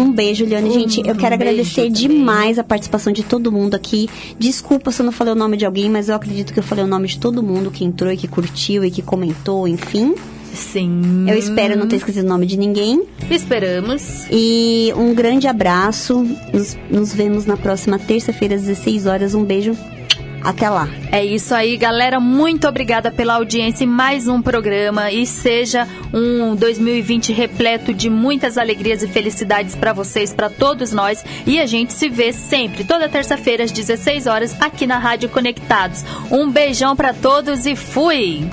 [0.00, 0.70] Um beijo, Liane.
[0.70, 4.08] Gente, eu quero Um agradecer demais a participação de todo mundo aqui.
[4.38, 6.84] Desculpa se eu não falei o nome de alguém, mas eu acredito que eu falei
[6.84, 10.14] o nome de todo mundo que entrou e que curtiu e que comentou, enfim.
[10.52, 11.26] Sim.
[11.28, 13.04] Eu espero não ter esquecido o nome de ninguém.
[13.30, 14.26] Esperamos.
[14.30, 16.26] E um grande abraço.
[16.52, 19.34] Nos, nos vemos na próxima terça-feira, às 16 horas.
[19.34, 19.76] Um beijo.
[20.42, 20.88] Até lá.
[21.12, 22.18] É isso aí, galera.
[22.18, 28.56] Muito obrigada pela audiência em mais um programa e seja um 2020 repleto de muitas
[28.56, 31.24] alegrias e felicidades para vocês, para todos nós.
[31.46, 36.04] E a gente se vê sempre, toda terça-feira às 16 horas aqui na Rádio Conectados.
[36.30, 38.48] Um beijão para todos e fui.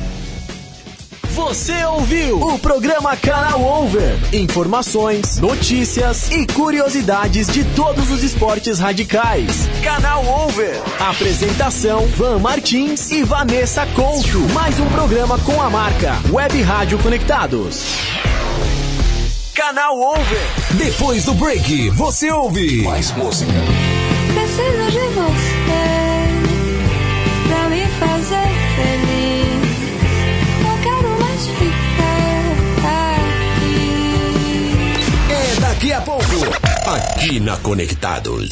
[1.37, 4.17] Você ouviu o programa Canal Over.
[4.33, 9.69] Informações, notícias e curiosidades de todos os esportes radicais.
[9.83, 10.81] Canal Over.
[10.99, 14.39] Apresentação: Van Martins e Vanessa Couto.
[14.51, 17.83] Mais um programa com a marca Web Rádio Conectados.
[19.53, 20.47] Canal Over.
[20.73, 23.53] Depois do break, você ouve mais música.
[24.33, 25.46] Preciso de você
[35.87, 36.23] daqui a pouco,
[36.85, 38.49] aqui na Conectados.